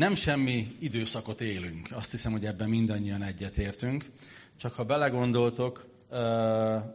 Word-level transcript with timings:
Nem 0.00 0.14
semmi 0.14 0.76
időszakot 0.78 1.40
élünk. 1.40 1.88
Azt 1.92 2.10
hiszem, 2.10 2.32
hogy 2.32 2.44
ebben 2.44 2.68
mindannyian 2.68 3.22
egyetértünk. 3.22 4.10
Csak 4.56 4.74
ha 4.74 4.84
belegondoltok, 4.84 5.86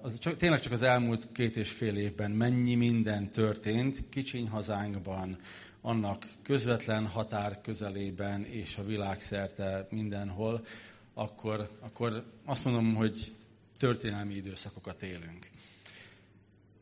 az 0.02 0.20
csak, 0.20 0.38
tényleg 0.38 0.60
csak 0.60 0.72
az 0.72 0.82
elmúlt 0.82 1.28
két 1.32 1.56
és 1.56 1.70
fél 1.70 1.98
évben 1.98 2.32
mennyi 2.32 2.76
minden 2.76 3.30
történt 3.30 4.04
kicsiny 4.10 4.50
hazánkban, 4.50 5.40
annak 5.82 6.26
közvetlen 6.44 7.08
határ 7.08 7.62
közelében 7.62 8.46
és 8.46 8.78
a 8.78 8.86
világszerte 8.86 9.88
mindenhol, 9.90 10.66
akkor, 11.14 11.70
akkor 11.80 12.24
azt 12.46 12.66
mondom, 12.66 12.96
hogy 12.96 13.34
történelmi 13.78 14.34
időszakokat 14.34 15.04
élünk 15.04 15.50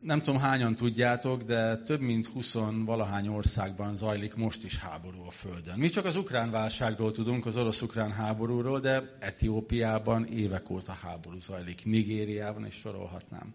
nem 0.03 0.21
tudom 0.21 0.39
hányan 0.39 0.75
tudjátok, 0.75 1.43
de 1.43 1.77
több 1.77 1.99
mint 2.01 2.25
20 2.25 2.53
valahány 2.85 3.27
országban 3.27 3.95
zajlik 3.95 4.35
most 4.35 4.63
is 4.63 4.77
háború 4.77 5.23
a 5.27 5.31
Földön. 5.31 5.77
Mi 5.77 5.89
csak 5.89 6.05
az 6.05 6.15
ukrán 6.15 6.51
válságról 6.51 7.11
tudunk, 7.11 7.45
az 7.45 7.55
orosz-ukrán 7.55 8.11
háborúról, 8.11 8.79
de 8.79 9.17
Etiópiában 9.19 10.25
évek 10.25 10.69
óta 10.69 10.91
háború 10.91 11.39
zajlik, 11.39 11.85
Nigériában 11.85 12.65
is 12.65 12.75
sorolhatnám. 12.75 13.53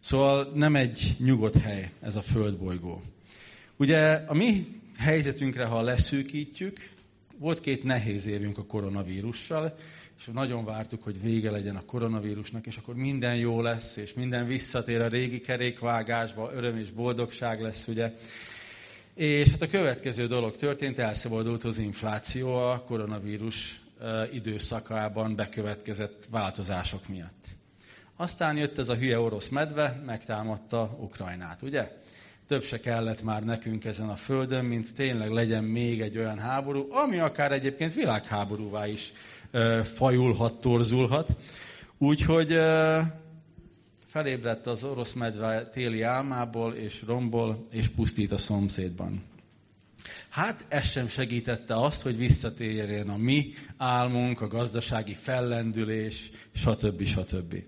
Szóval 0.00 0.52
nem 0.54 0.76
egy 0.76 1.16
nyugodt 1.18 1.58
hely 1.58 1.92
ez 2.00 2.16
a 2.16 2.22
földbolygó. 2.22 3.02
Ugye 3.76 4.24
a 4.26 4.34
mi 4.34 4.80
helyzetünkre, 4.96 5.64
ha 5.64 5.80
leszűkítjük, 5.80 6.90
volt 7.38 7.60
két 7.60 7.84
nehéz 7.84 8.26
évünk 8.26 8.58
a 8.58 8.64
koronavírussal, 8.64 9.78
és 10.18 10.28
nagyon 10.32 10.64
vártuk, 10.64 11.02
hogy 11.02 11.20
vége 11.20 11.50
legyen 11.50 11.76
a 11.76 11.84
koronavírusnak, 11.84 12.66
és 12.66 12.76
akkor 12.76 12.94
minden 12.94 13.36
jó 13.36 13.60
lesz, 13.60 13.96
és 13.96 14.14
minden 14.14 14.46
visszatér 14.46 15.00
a 15.00 15.08
régi 15.08 15.40
kerékvágásba, 15.40 16.52
öröm 16.54 16.76
és 16.76 16.90
boldogság 16.90 17.60
lesz, 17.60 17.86
ugye. 17.86 18.12
És 19.14 19.48
hát 19.48 19.62
a 19.62 19.68
következő 19.68 20.26
dolog 20.26 20.56
történt, 20.56 20.98
elszabadult 20.98 21.64
az 21.64 21.78
infláció 21.78 22.54
a 22.54 22.82
koronavírus 22.86 23.80
időszakában 24.32 25.34
bekövetkezett 25.34 26.26
változások 26.30 27.08
miatt. 27.08 27.46
Aztán 28.16 28.56
jött 28.56 28.78
ez 28.78 28.88
a 28.88 28.96
hülye 28.96 29.20
orosz 29.20 29.48
medve, 29.48 30.02
megtámadta 30.06 30.96
Ukrajnát, 31.00 31.62
ugye? 31.62 32.02
Több 32.48 32.64
se 32.64 32.80
kellett 32.80 33.22
már 33.22 33.44
nekünk 33.44 33.84
ezen 33.84 34.08
a 34.08 34.16
földön, 34.16 34.64
mint 34.64 34.94
tényleg 34.94 35.30
legyen 35.30 35.64
még 35.64 36.00
egy 36.00 36.18
olyan 36.18 36.38
háború, 36.38 36.92
ami 36.92 37.18
akár 37.18 37.52
egyébként 37.52 37.94
világháborúvá 37.94 38.86
is 38.86 39.12
fajulhat, 39.82 40.60
torzulhat. 40.60 41.36
Úgyhogy 41.98 42.58
felébredt 44.06 44.66
az 44.66 44.84
orosz 44.84 45.12
medve 45.12 45.68
téli 45.68 46.02
álmából, 46.02 46.74
és 46.74 47.02
rombol, 47.06 47.66
és 47.70 47.88
pusztít 47.88 48.32
a 48.32 48.38
szomszédban. 48.38 49.22
Hát 50.28 50.64
ez 50.68 50.90
sem 50.90 51.08
segítette 51.08 51.82
azt, 51.82 52.02
hogy 52.02 52.16
visszatérjen 52.16 53.08
a 53.08 53.16
mi 53.16 53.52
álmunk, 53.76 54.40
a 54.40 54.48
gazdasági 54.48 55.14
fellendülés, 55.14 56.30
stb. 56.54 57.04
stb. 57.04 57.62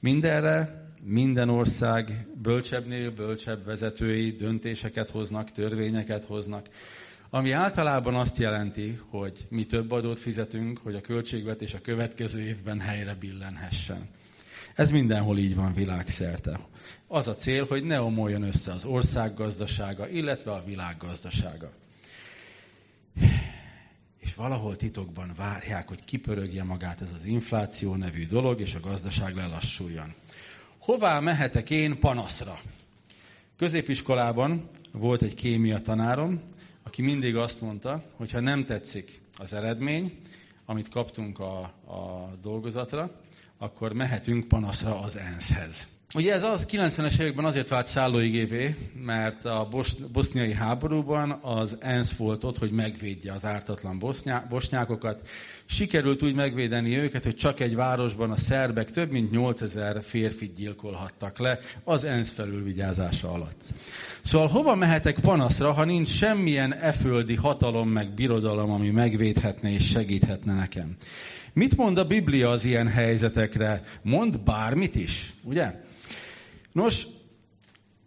Mindenre 0.00 0.81
minden 1.04 1.48
ország 1.48 2.26
bölcsebbnél 2.42 3.10
bölcsebb 3.10 3.64
vezetői 3.64 4.30
döntéseket 4.30 5.10
hoznak, 5.10 5.52
törvényeket 5.52 6.24
hoznak, 6.24 6.68
ami 7.30 7.50
általában 7.50 8.14
azt 8.14 8.38
jelenti, 8.38 9.00
hogy 9.08 9.46
mi 9.48 9.66
több 9.66 9.90
adót 9.90 10.20
fizetünk, 10.20 10.78
hogy 10.78 10.94
a 10.94 11.00
költségvetés 11.00 11.74
a 11.74 11.80
következő 11.80 12.40
évben 12.40 12.80
helyre 12.80 13.14
billenhessen. 13.14 14.08
Ez 14.74 14.90
mindenhol 14.90 15.38
így 15.38 15.54
van 15.54 15.72
világszerte. 15.72 16.60
Az 17.06 17.28
a 17.28 17.36
cél, 17.36 17.66
hogy 17.66 17.84
ne 17.84 18.00
omoljon 18.00 18.42
össze 18.42 18.72
az 18.72 18.84
ország 18.84 19.34
gazdasága, 19.34 20.08
illetve 20.08 20.52
a 20.52 20.64
világ 20.64 20.96
gazdasága. 20.96 21.72
És 24.18 24.34
valahol 24.34 24.76
titokban 24.76 25.32
várják, 25.36 25.88
hogy 25.88 26.04
kipörögje 26.04 26.64
magát 26.64 27.00
ez 27.00 27.10
az 27.14 27.24
infláció 27.24 27.94
nevű 27.94 28.26
dolog, 28.26 28.60
és 28.60 28.74
a 28.74 28.80
gazdaság 28.80 29.34
lelassuljon. 29.34 30.14
Hová 30.82 31.20
mehetek 31.20 31.70
én 31.70 31.98
panaszra? 31.98 32.60
Középiskolában 33.56 34.68
volt 34.92 35.22
egy 35.22 35.34
kémia 35.34 35.82
tanárom, 35.82 36.42
aki 36.82 37.02
mindig 37.02 37.36
azt 37.36 37.60
mondta, 37.60 38.02
hogy 38.16 38.30
ha 38.30 38.40
nem 38.40 38.64
tetszik 38.64 39.20
az 39.38 39.52
eredmény, 39.52 40.18
amit 40.64 40.88
kaptunk 40.88 41.38
a, 41.38 41.60
a 41.86 42.32
dolgozatra, 42.40 43.10
akkor 43.58 43.92
mehetünk 43.92 44.48
panaszra 44.48 45.00
az 45.00 45.16
ENSZ-hez. 45.16 45.88
Ugye 46.14 46.32
ez 46.32 46.42
az 46.42 46.66
90-es 46.70 47.20
években 47.20 47.44
azért 47.44 47.68
vált 47.68 47.86
szállóigévé, 47.86 48.74
mert 49.04 49.44
a 49.44 49.68
bos- 49.70 50.10
boszniai 50.12 50.52
háborúban 50.52 51.38
az 51.42 51.76
ENSZ 51.80 52.16
volt 52.16 52.44
ott, 52.44 52.58
hogy 52.58 52.70
megvédje 52.70 53.32
az 53.32 53.44
ártatlan 53.44 54.04
bosnyákokat. 54.48 55.28
Sikerült 55.66 56.22
úgy 56.22 56.34
megvédeni 56.34 56.96
őket, 56.96 57.22
hogy 57.22 57.36
csak 57.36 57.60
egy 57.60 57.74
városban 57.74 58.30
a 58.30 58.36
szerbek 58.36 58.90
több 58.90 59.10
mint 59.10 59.30
8000 59.30 60.02
férfit 60.02 60.54
gyilkolhattak 60.54 61.38
le 61.38 61.58
az 61.84 62.04
ENSZ 62.04 62.30
felülvigyázása 62.30 63.30
alatt. 63.30 63.62
Szóval 64.22 64.48
hova 64.48 64.74
mehetek 64.74 65.18
panaszra, 65.18 65.72
ha 65.72 65.84
nincs 65.84 66.08
semmilyen 66.08 66.74
eföldi 66.74 67.34
hatalom 67.34 67.88
meg 67.88 68.10
birodalom, 68.14 68.70
ami 68.70 68.90
megvédhetne 68.90 69.72
és 69.72 69.88
segíthetne 69.88 70.54
nekem? 70.54 70.96
Mit 71.52 71.76
mond 71.76 71.98
a 71.98 72.06
Biblia 72.06 72.50
az 72.50 72.64
ilyen 72.64 72.88
helyzetekre? 72.88 73.84
Mond 74.02 74.40
bármit 74.40 74.94
is, 74.94 75.32
ugye? 75.42 75.90
Nos, 76.72 77.06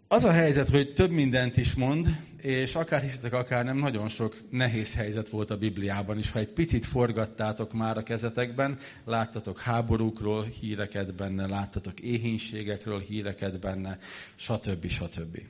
az 0.08 0.24
a 0.24 0.30
helyzet, 0.30 0.68
hogy 0.68 0.92
több 0.92 1.10
mindent 1.10 1.56
is 1.56 1.74
mond, 1.74 2.06
és 2.36 2.74
akár 2.74 3.00
hiszitek, 3.00 3.32
akár 3.32 3.64
nem, 3.64 3.76
nagyon 3.76 4.08
sok 4.08 4.36
nehéz 4.50 4.94
helyzet 4.94 5.28
volt 5.28 5.50
a 5.50 5.58
Bibliában 5.58 6.18
is. 6.18 6.30
Ha 6.30 6.38
egy 6.38 6.48
picit 6.48 6.86
forgattátok 6.86 7.72
már 7.72 7.96
a 7.96 8.02
kezetekben, 8.02 8.78
láttatok 9.04 9.60
háborúkról 9.60 10.44
híreket 10.44 11.14
benne, 11.14 11.46
láttatok 11.46 12.00
éhínségekről 12.00 13.00
híreket 13.00 13.58
benne, 13.58 13.98
stb. 14.34 14.86
stb. 14.86 15.42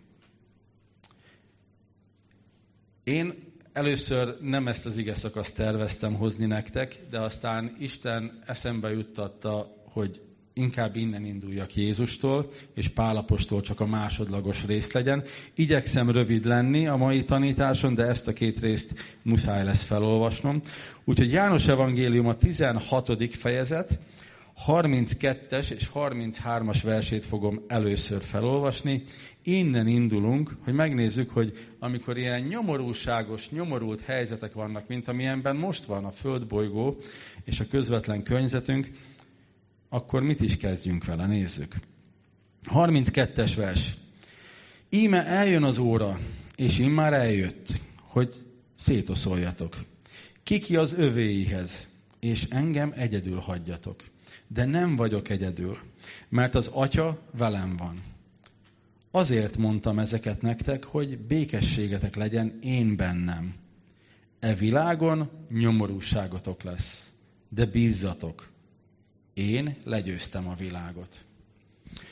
Én 3.04 3.34
először 3.72 4.36
nem 4.40 4.68
ezt 4.68 4.86
az 4.86 4.96
ige 4.96 5.14
szakaszt 5.14 5.56
terveztem 5.56 6.14
hozni 6.14 6.46
nektek, 6.46 7.00
de 7.10 7.20
aztán 7.20 7.76
Isten 7.78 8.38
eszembe 8.46 8.92
juttatta, 8.92 9.82
hogy 9.84 10.25
inkább 10.58 10.96
innen 10.96 11.24
induljak 11.24 11.74
Jézustól, 11.74 12.50
és 12.74 12.88
Pálapostól 12.88 13.60
csak 13.60 13.80
a 13.80 13.86
másodlagos 13.86 14.64
rész 14.66 14.92
legyen. 14.92 15.22
Igyekszem 15.54 16.10
rövid 16.10 16.44
lenni 16.44 16.86
a 16.86 16.96
mai 16.96 17.24
tanításon, 17.24 17.94
de 17.94 18.04
ezt 18.04 18.28
a 18.28 18.32
két 18.32 18.60
részt 18.60 19.18
muszáj 19.22 19.64
lesz 19.64 19.82
felolvasnom. 19.82 20.60
Úgyhogy 21.04 21.32
János 21.32 21.68
Evangélium 21.68 22.26
a 22.26 22.34
16. 22.34 23.34
fejezet, 23.34 23.98
32-es 24.66 25.70
és 25.70 25.90
33-as 25.94 26.80
versét 26.84 27.24
fogom 27.24 27.60
először 27.66 28.22
felolvasni. 28.22 29.04
Innen 29.42 29.86
indulunk, 29.86 30.56
hogy 30.64 30.74
megnézzük, 30.74 31.30
hogy 31.30 31.68
amikor 31.78 32.16
ilyen 32.16 32.40
nyomorúságos, 32.40 33.50
nyomorult 33.50 34.00
helyzetek 34.00 34.52
vannak, 34.52 34.88
mint 34.88 35.08
amilyenben 35.08 35.56
most 35.56 35.84
van 35.84 36.04
a 36.04 36.10
földbolygó 36.10 36.98
és 37.44 37.60
a 37.60 37.66
közvetlen 37.70 38.22
környezetünk, 38.22 38.90
akkor 39.88 40.22
mit 40.22 40.40
is 40.40 40.56
kezdjünk 40.56 41.04
vele? 41.04 41.26
Nézzük. 41.26 41.74
32-es 42.74 43.52
vers. 43.56 43.94
Íme 44.88 45.26
eljön 45.26 45.62
az 45.62 45.78
óra, 45.78 46.18
és 46.56 46.78
immár 46.78 47.12
eljött, 47.12 47.66
hogy 47.96 48.34
szétoszoljatok. 48.74 49.76
Kiki 50.42 50.76
az 50.76 50.92
övéihez, 50.92 51.86
és 52.20 52.46
engem 52.50 52.92
egyedül 52.96 53.38
hagyjatok. 53.38 54.02
De 54.46 54.64
nem 54.64 54.96
vagyok 54.96 55.28
egyedül, 55.28 55.78
mert 56.28 56.54
az 56.54 56.66
Atya 56.66 57.18
velem 57.38 57.76
van. 57.76 58.02
Azért 59.10 59.56
mondtam 59.56 59.98
ezeket 59.98 60.42
nektek, 60.42 60.84
hogy 60.84 61.18
békességetek 61.18 62.16
legyen 62.16 62.58
én 62.62 62.96
bennem. 62.96 63.54
E 64.40 64.54
világon 64.54 65.30
nyomorúságotok 65.50 66.62
lesz, 66.62 67.12
de 67.48 67.64
bízzatok, 67.64 68.48
én 69.36 69.76
legyőztem 69.84 70.48
a 70.48 70.54
világot. 70.54 71.24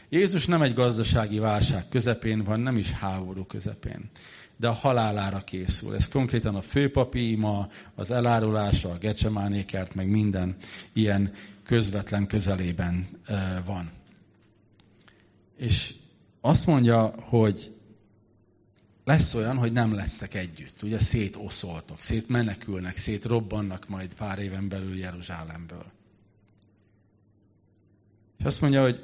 Jézus 0.08 0.46
nem 0.46 0.62
egy 0.62 0.74
gazdasági 0.74 1.38
válság 1.38 1.88
közepén 1.88 2.42
van, 2.42 2.60
nem 2.60 2.76
is 2.76 2.90
háború 2.90 3.44
közepén, 3.44 4.10
de 4.56 4.68
a 4.68 4.72
halálára 4.72 5.38
készül. 5.38 5.94
Ez 5.94 6.08
konkrétan 6.08 6.54
a 6.54 6.60
főpapi 6.60 7.30
ima, 7.30 7.68
az 7.94 8.10
elárulása, 8.10 8.90
a 8.90 8.98
gecsemánékert, 8.98 9.94
meg 9.94 10.08
minden 10.08 10.56
ilyen 10.92 11.32
közvetlen 11.62 12.26
közelében 12.26 13.08
van. 13.64 13.90
És 15.56 15.94
azt 16.40 16.66
mondja, 16.66 17.14
hogy 17.18 17.74
lesz 19.04 19.34
olyan, 19.34 19.56
hogy 19.56 19.72
nem 19.72 19.94
lesztek 19.94 20.34
együtt. 20.34 20.82
Ugye 20.82 21.00
szétoszoltok, 21.00 22.00
szétmenekülnek, 22.00 22.96
szétrobbannak 22.96 23.88
majd 23.88 24.14
pár 24.14 24.38
éven 24.38 24.68
belül 24.68 24.98
Jeruzsálemből. 24.98 25.92
És 28.44 28.50
azt 28.50 28.60
mondja, 28.60 28.82
hogy 28.82 29.00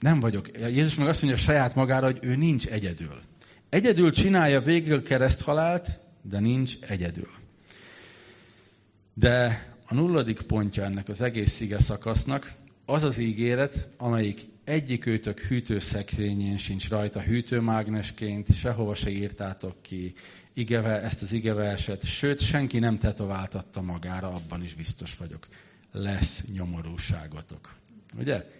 nem 0.00 0.20
vagyok. 0.20 0.50
Jézus 0.58 0.94
meg 0.94 1.08
azt 1.08 1.22
mondja 1.22 1.40
saját 1.40 1.74
magára, 1.74 2.06
hogy 2.06 2.18
ő 2.22 2.36
nincs 2.36 2.66
egyedül. 2.66 3.20
Egyedül 3.68 4.10
csinálja 4.10 4.60
végig 4.60 4.92
a 4.92 5.02
kereszthalált, 5.02 5.98
de 6.22 6.40
nincs 6.40 6.76
egyedül. 6.80 7.28
De 9.14 9.66
a 9.86 9.94
nulladik 9.94 10.40
pontja 10.40 10.84
ennek 10.84 11.08
az 11.08 11.20
egész 11.20 11.52
szige 11.52 11.80
szakasznak 11.80 12.52
az 12.84 13.02
az 13.02 13.18
ígéret, 13.18 13.88
amelyik 13.96 14.40
egyik 14.64 15.06
őtök 15.06 15.40
hűtőszekrényén 15.40 16.56
sincs 16.56 16.88
rajta 16.88 17.20
hűtőmágnesként, 17.20 18.54
sehova 18.54 18.94
se 18.94 19.10
írtátok 19.10 19.82
ki 19.82 20.12
igeve, 20.54 21.02
ezt 21.02 21.22
az 21.22 21.32
igeverset, 21.32 22.04
sőt, 22.04 22.40
senki 22.40 22.78
nem 22.78 22.98
tetováltatta 22.98 23.82
magára, 23.82 24.28
abban 24.28 24.62
is 24.62 24.74
biztos 24.74 25.16
vagyok. 25.16 25.46
Lesz 25.92 26.44
nyomorúságotok. 26.52 27.74
Ugye? 28.18 28.54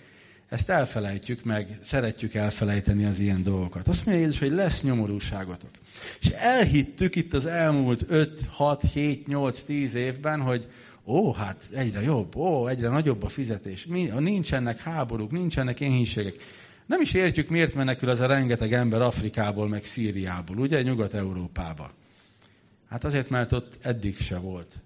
Ezt 0.49 0.71
elfelejtjük 0.71 1.45
meg, 1.45 1.79
szeretjük 1.81 2.35
elfelejteni 2.35 3.05
az 3.05 3.19
ilyen 3.19 3.43
dolgokat. 3.43 3.89
Azt 3.89 4.07
mondja 4.07 4.25
Jézus, 4.25 4.41
hogy 4.41 4.51
lesz 4.51 4.83
nyomorúságotok. 4.83 5.71
És 6.21 6.29
elhittük 6.29 7.17
itt 7.17 7.35
az 7.35 7.47
elmúlt 7.47 8.05
5, 8.09 8.47
6, 8.49 8.83
7, 8.93 9.27
8, 9.27 9.61
10 9.61 9.95
évben, 9.95 10.41
hogy 10.41 10.69
ó, 11.05 11.33
hát 11.33 11.69
egyre 11.73 12.03
jobb, 12.03 12.37
ó, 12.37 12.67
egyre 12.67 12.89
nagyobb 12.89 13.23
a 13.23 13.29
fizetés, 13.29 13.87
nincsenek 14.19 14.79
háborúk, 14.79 15.31
nincsenek 15.31 15.81
éhínségek. 15.81 16.35
Nem 16.87 17.01
is 17.01 17.13
értjük, 17.13 17.49
miért 17.49 17.75
menekül 17.75 18.09
az 18.09 18.21
a 18.21 18.27
rengeteg 18.27 18.73
ember 18.73 19.03
Afrikából, 19.03 19.69
meg 19.69 19.85
Szíriából, 19.85 20.59
ugye, 20.59 20.83
Nyugat-Európába. 20.83 21.93
Hát 22.89 23.05
azért, 23.05 23.31
mert 23.31 23.53
ott 23.53 23.79
eddig 23.81 24.19
se 24.19 24.39
volt 24.39 24.81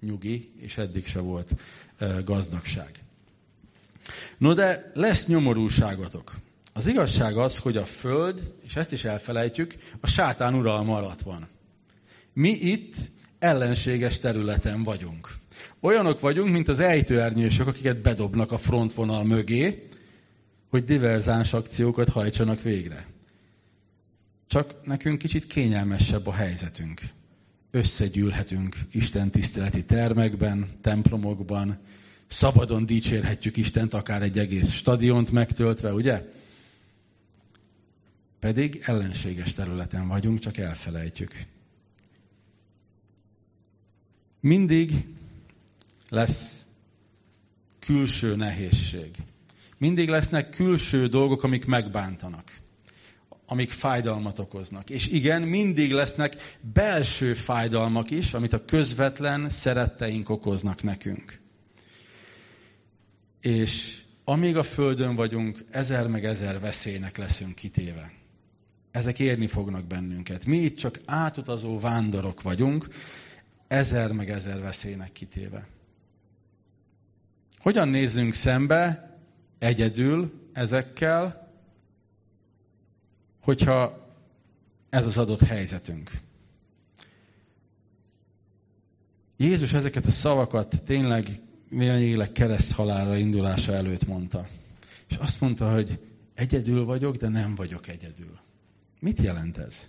nyugi, 0.00 0.52
és 0.56 0.78
eddig 0.78 1.06
se 1.06 1.18
volt 1.18 1.50
gazdagság. 2.24 2.90
No 4.40 4.54
de 4.54 4.90
lesz 4.94 5.26
nyomorúságotok. 5.26 6.36
Az 6.72 6.86
igazság 6.86 7.36
az, 7.36 7.58
hogy 7.58 7.76
a 7.76 7.84
Föld, 7.84 8.52
és 8.66 8.76
ezt 8.76 8.92
is 8.92 9.04
elfelejtjük, 9.04 9.74
a 10.00 10.06
sátán 10.06 10.54
uralma 10.54 10.96
alatt 10.96 11.20
van. 11.22 11.48
Mi 12.32 12.48
itt 12.48 12.94
ellenséges 13.38 14.18
területen 14.18 14.82
vagyunk. 14.82 15.34
Olyanok 15.80 16.20
vagyunk, 16.20 16.50
mint 16.50 16.68
az 16.68 16.78
ejtőernyősök, 16.78 17.66
akiket 17.66 18.02
bedobnak 18.02 18.52
a 18.52 18.58
frontvonal 18.58 19.24
mögé, 19.24 19.88
hogy 20.68 20.84
diverzáns 20.84 21.52
akciókat 21.52 22.08
hajtsanak 22.08 22.62
végre. 22.62 23.06
Csak 24.46 24.86
nekünk 24.86 25.18
kicsit 25.18 25.46
kényelmesebb 25.46 26.26
a 26.26 26.32
helyzetünk. 26.32 27.00
Összegyűlhetünk 27.70 28.76
Isten 28.90 29.30
tiszteleti 29.30 29.84
termekben, 29.84 30.68
templomokban, 30.80 31.78
szabadon 32.30 32.86
dicsérhetjük 32.86 33.56
Istent, 33.56 33.94
akár 33.94 34.22
egy 34.22 34.38
egész 34.38 34.72
stadiont 34.72 35.30
megtöltve, 35.30 35.92
ugye? 35.92 36.22
Pedig 38.38 38.82
ellenséges 38.84 39.54
területen 39.54 40.08
vagyunk, 40.08 40.38
csak 40.38 40.56
elfelejtjük. 40.56 41.44
Mindig 44.40 45.06
lesz 46.08 46.64
külső 47.78 48.36
nehézség. 48.36 49.10
Mindig 49.78 50.08
lesznek 50.08 50.48
külső 50.48 51.06
dolgok, 51.06 51.42
amik 51.42 51.64
megbántanak, 51.64 52.52
amik 53.46 53.70
fájdalmat 53.70 54.38
okoznak. 54.38 54.90
És 54.90 55.08
igen, 55.08 55.42
mindig 55.42 55.92
lesznek 55.92 56.58
belső 56.72 57.34
fájdalmak 57.34 58.10
is, 58.10 58.34
amit 58.34 58.52
a 58.52 58.64
közvetlen 58.64 59.48
szeretteink 59.48 60.28
okoznak 60.28 60.82
nekünk. 60.82 61.39
És 63.40 64.02
amíg 64.24 64.56
a 64.56 64.62
Földön 64.62 65.14
vagyunk, 65.14 65.64
ezer 65.70 66.06
meg 66.08 66.24
ezer 66.24 66.60
veszélynek 66.60 67.16
leszünk 67.16 67.54
kitéve. 67.54 68.12
Ezek 68.90 69.18
érni 69.18 69.46
fognak 69.46 69.84
bennünket. 69.84 70.44
Mi 70.44 70.56
itt 70.56 70.76
csak 70.76 71.00
átutazó 71.04 71.78
vándorok 71.78 72.42
vagyunk, 72.42 72.88
ezer 73.68 74.12
meg 74.12 74.30
ezer 74.30 74.60
veszélynek 74.60 75.12
kitéve. 75.12 75.66
Hogyan 77.58 77.88
nézzünk 77.88 78.34
szembe 78.34 79.10
egyedül 79.58 80.32
ezekkel, 80.52 81.52
hogyha 83.40 84.08
ez 84.90 85.06
az 85.06 85.18
adott 85.18 85.40
helyzetünk? 85.40 86.10
Jézus 89.36 89.72
ezeket 89.72 90.06
a 90.06 90.10
szavakat 90.10 90.82
tényleg 90.82 91.40
lényegileg 91.70 92.32
kereszt 92.32 92.72
halára 92.72 93.16
indulása 93.16 93.72
előtt 93.72 94.06
mondta. 94.06 94.48
És 95.08 95.16
azt 95.16 95.40
mondta, 95.40 95.72
hogy 95.72 95.98
egyedül 96.34 96.84
vagyok, 96.84 97.16
de 97.16 97.28
nem 97.28 97.54
vagyok 97.54 97.88
egyedül. 97.88 98.38
Mit 98.98 99.22
jelent 99.22 99.58
ez? 99.58 99.88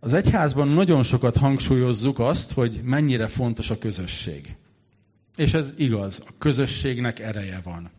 Az 0.00 0.12
egyházban 0.12 0.68
nagyon 0.68 1.02
sokat 1.02 1.36
hangsúlyozzuk 1.36 2.18
azt, 2.18 2.52
hogy 2.52 2.80
mennyire 2.82 3.26
fontos 3.26 3.70
a 3.70 3.78
közösség. 3.78 4.56
És 5.36 5.54
ez 5.54 5.72
igaz, 5.76 6.22
a 6.26 6.30
közösségnek 6.38 7.18
ereje 7.18 7.60
van. 7.64 7.90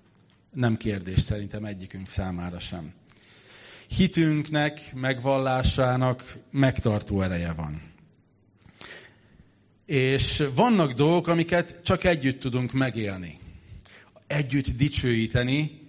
Nem 0.54 0.78
kérdés 0.78 1.20
szerintem 1.20 1.66
egyikünk 1.66 2.08
számára 2.08 2.60
sem. 2.60 2.94
Hitünknek, 3.88 4.94
megvallásának 4.94 6.38
megtartó 6.52 7.22
ereje 7.22 7.54
van. 7.54 7.91
És 9.92 10.44
vannak 10.56 10.92
dolgok, 10.92 11.28
amiket 11.28 11.80
csak 11.84 12.04
együtt 12.04 12.40
tudunk 12.40 12.72
megélni. 12.72 13.40
Együtt 14.28 14.78
dicsőíteni, 14.78 15.80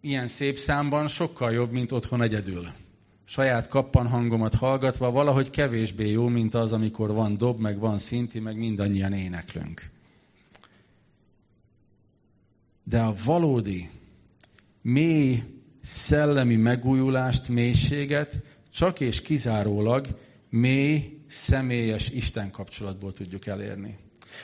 ilyen 0.00 0.28
szép 0.28 0.58
számban 0.58 1.08
sokkal 1.08 1.52
jobb, 1.52 1.70
mint 1.70 1.92
otthon 1.92 2.22
egyedül. 2.22 2.72
Saját 3.24 3.68
kappan 3.68 4.08
hangomat 4.08 4.54
hallgatva 4.54 5.10
valahogy 5.10 5.50
kevésbé 5.50 6.10
jó, 6.10 6.28
mint 6.28 6.54
az, 6.54 6.72
amikor 6.72 7.12
van 7.12 7.36
dob, 7.36 7.60
meg 7.60 7.78
van 7.78 7.98
szinti, 7.98 8.38
meg 8.38 8.56
mindannyian 8.56 9.12
éneklünk. 9.12 9.90
De 12.84 13.00
a 13.00 13.14
valódi, 13.24 13.90
mély 14.82 15.42
szellemi 15.82 16.56
megújulást, 16.56 17.48
mélységet 17.48 18.40
csak 18.70 19.00
és 19.00 19.22
kizárólag 19.22 20.06
mély, 20.48 21.21
személyes 21.32 22.08
Isten 22.10 22.50
kapcsolatból 22.50 23.12
tudjuk 23.12 23.46
elérni. 23.46 23.98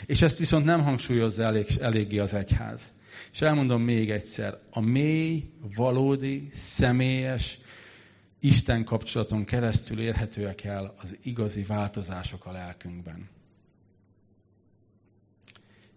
És 0.07 0.23
ezt 0.23 0.39
viszont 0.39 0.65
nem 0.65 0.83
hangsúlyozza 0.83 1.43
elég, 1.43 1.67
eléggé 1.81 2.19
az 2.19 2.35
egyház. 2.35 2.93
És 3.33 3.41
elmondom 3.41 3.83
még 3.83 4.11
egyszer, 4.11 4.59
a 4.71 4.81
mély, 4.81 5.51
valódi, 5.75 6.49
személyes 6.53 7.59
Isten 8.41 8.85
kapcsolaton 8.85 9.45
keresztül 9.45 10.01
érhetőek 10.01 10.65
el 10.65 10.95
az 10.99 11.17
igazi 11.23 11.63
változások 11.63 12.47
a 12.47 12.53
lelkünkben. 12.53 13.29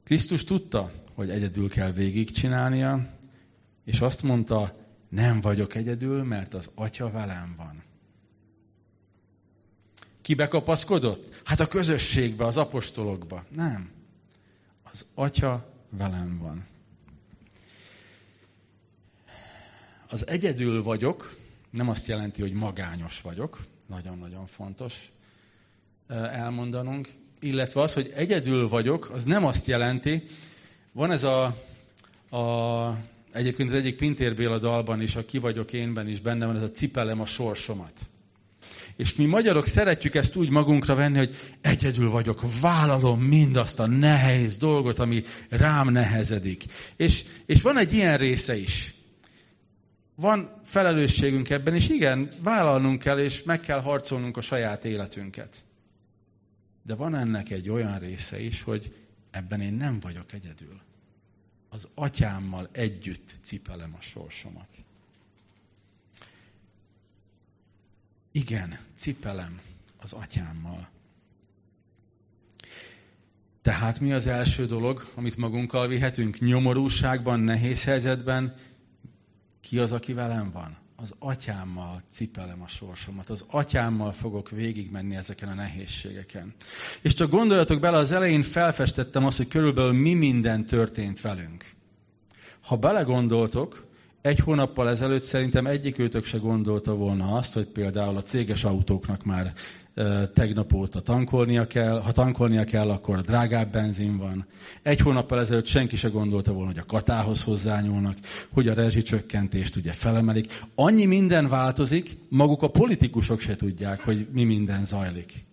Krisztus 0.04 0.44
tudta, 0.44 0.92
hogy 1.14 1.30
egyedül 1.30 1.70
kell 1.70 1.92
végigcsinálnia, 1.92 3.10
és 3.86 4.02
azt 4.02 4.24
mondta, 4.24 4.86
nem 5.10 5.42
vagyok 5.42 5.76
egyedül, 5.76 6.24
mert 6.24 6.54
az 6.54 6.70
Atya 6.76 7.10
velem 7.10 7.54
van. 7.58 7.84
Kibe 10.22 10.48
kapaszkodott? 10.48 11.42
Hát 11.44 11.60
a 11.60 11.68
közösségbe, 11.68 12.46
az 12.46 12.58
apostolokba. 12.58 13.46
Nem. 13.56 13.92
Az 14.92 15.06
Atya 15.14 15.74
velem 15.90 16.38
van. 16.38 16.66
Az 20.08 20.28
egyedül 20.28 20.84
vagyok, 20.84 21.36
nem 21.70 21.90
azt 21.90 22.08
jelenti, 22.08 22.42
hogy 22.42 22.54
magányos 22.54 23.22
vagyok. 23.22 23.60
Nagyon-nagyon 23.88 24.46
fontos 24.46 25.12
elmondanunk. 26.08 27.08
Illetve 27.40 27.82
az, 27.82 27.94
hogy 27.94 28.12
egyedül 28.16 28.68
vagyok, 28.68 29.10
az 29.10 29.24
nem 29.24 29.46
azt 29.46 29.68
jelenti, 29.68 30.24
van 30.92 31.12
ez 31.12 31.24
a, 31.24 31.44
a 32.38 32.98
egyébként 33.32 33.70
az 33.70 33.76
egyik 33.76 33.96
Pintér 33.96 34.36
Béla 34.36 34.58
dalban 34.58 35.02
is, 35.02 35.16
a 35.16 35.26
Ki 35.26 35.38
vagyok 35.38 35.74
énben 35.74 36.08
is 36.08 36.20
benne 36.20 36.46
van 36.46 36.56
ez 36.56 36.62
a 36.62 36.72
cipelem 36.72 37.22
a 37.22 37.26
sorsomat. 37.26 37.94
És 38.96 39.16
mi 39.16 39.26
magyarok 39.26 39.68
szeretjük 39.68 40.16
ezt 40.16 40.36
úgy 40.36 40.50
magunkra 40.50 40.96
venni, 40.96 41.18
hogy 41.18 41.36
egyedül 41.62 42.10
vagyok, 42.10 42.42
vállalom 42.62 43.22
mindazt 43.22 43.80
a 43.80 43.86
nehéz 43.86 44.58
dolgot, 44.58 45.00
ami 45.00 45.24
rám 45.50 45.90
nehezedik. 45.90 46.64
És, 46.96 47.24
és 47.46 47.62
van 47.62 47.78
egy 47.78 47.94
ilyen 47.94 48.18
része 48.18 48.56
is. 48.58 48.94
Van 50.16 50.60
felelősségünk 50.64 51.50
ebben, 51.50 51.76
és 51.76 51.90
igen, 51.90 52.28
vállalnunk 52.44 53.00
kell, 53.00 53.20
és 53.20 53.44
meg 53.44 53.60
kell 53.60 53.82
harcolnunk 53.82 54.38
a 54.38 54.42
saját 54.42 54.86
életünket. 54.86 55.56
De 56.84 56.96
van 56.96 57.16
ennek 57.16 57.50
egy 57.50 57.70
olyan 57.70 58.00
része 58.00 58.42
is, 58.42 58.62
hogy 58.62 58.96
ebben 59.32 59.62
én 59.62 59.74
nem 59.74 60.00
vagyok 60.00 60.34
egyedül. 60.34 60.82
Az 61.70 61.88
atyámmal 61.94 62.70
együtt 62.72 63.36
cipelem 63.42 63.96
a 64.00 64.02
sorsomat. 64.02 64.68
Igen, 68.32 68.80
cipelem 68.96 69.60
az 69.98 70.14
atyámmal. 70.14 70.90
Tehát 73.62 74.00
mi 74.00 74.14
az 74.14 74.28
első 74.28 74.66
dolog, 74.66 75.06
amit 75.16 75.38
magunkkal 75.38 75.88
vihetünk? 75.88 76.40
Nyomorúságban, 76.40 77.40
nehéz 77.40 77.84
helyzetben, 77.84 78.56
ki 79.62 79.80
az, 79.80 79.92
aki 79.92 80.14
velem 80.14 80.52
van? 80.52 80.82
az 81.02 81.14
atyámmal 81.20 82.02
cipelem 82.12 82.62
a 82.62 82.68
sorsomat, 82.68 83.30
az 83.30 83.46
atyámmal 83.48 84.12
fogok 84.12 84.50
végigmenni 84.50 85.16
ezeken 85.16 85.50
a 85.50 85.54
nehézségeken. 85.54 86.54
És 87.02 87.14
csak 87.14 87.30
gondoljatok 87.30 87.80
bele, 87.80 87.98
az 87.98 88.12
elején 88.12 88.42
felfestettem 88.42 89.26
azt, 89.26 89.38
hogy 89.38 89.48
körülbelül 89.48 89.94
mi 89.94 90.14
minden 90.14 90.66
történt 90.66 91.22
velünk. 91.22 91.66
Ha 92.62 92.76
belegondoltok, 92.76 93.86
egy 94.22 94.40
hónappal 94.40 94.90
ezelőtt 94.90 95.24
szerintem 95.24 95.66
egyik 95.66 96.00
őtök 96.00 96.26
se 96.26 96.38
gondolta 96.38 96.96
volna 96.96 97.36
azt, 97.36 97.54
hogy 97.54 97.66
például 97.68 98.18
a 98.18 98.24
céges 98.24 98.64
autóknak 98.64 99.24
már 99.24 99.54
tegnap 100.34 100.74
óta 100.74 101.02
tankolnia 101.02 101.68
kell. 101.68 102.02
Ha 102.02 102.12
tankolnia 102.12 102.64
kell, 102.64 102.90
akkor 102.90 103.22
drágább 103.22 103.72
benzin 103.72 104.18
van. 104.18 104.46
Egy 104.82 105.00
hónappal 105.00 105.40
ezelőtt 105.40 105.66
senki 105.66 105.96
se 105.96 106.08
gondolta 106.08 106.54
volna, 106.54 106.70
hogy 106.70 106.80
a 106.80 106.86
katához 106.86 107.44
hozzányúlnak, 107.44 108.18
hogy 108.54 108.68
a 108.68 108.74
rezsicsökkentést 108.74 109.76
ugye 109.76 109.92
felemelik. 109.92 110.60
Annyi 110.76 111.06
minden 111.06 111.48
változik, 111.48 112.18
maguk 112.30 112.62
a 112.62 112.70
politikusok 112.70 113.40
se 113.40 113.56
tudják, 113.56 114.02
hogy 114.02 114.28
mi 114.32 114.44
minden 114.44 114.86
zajlik. 114.86 115.46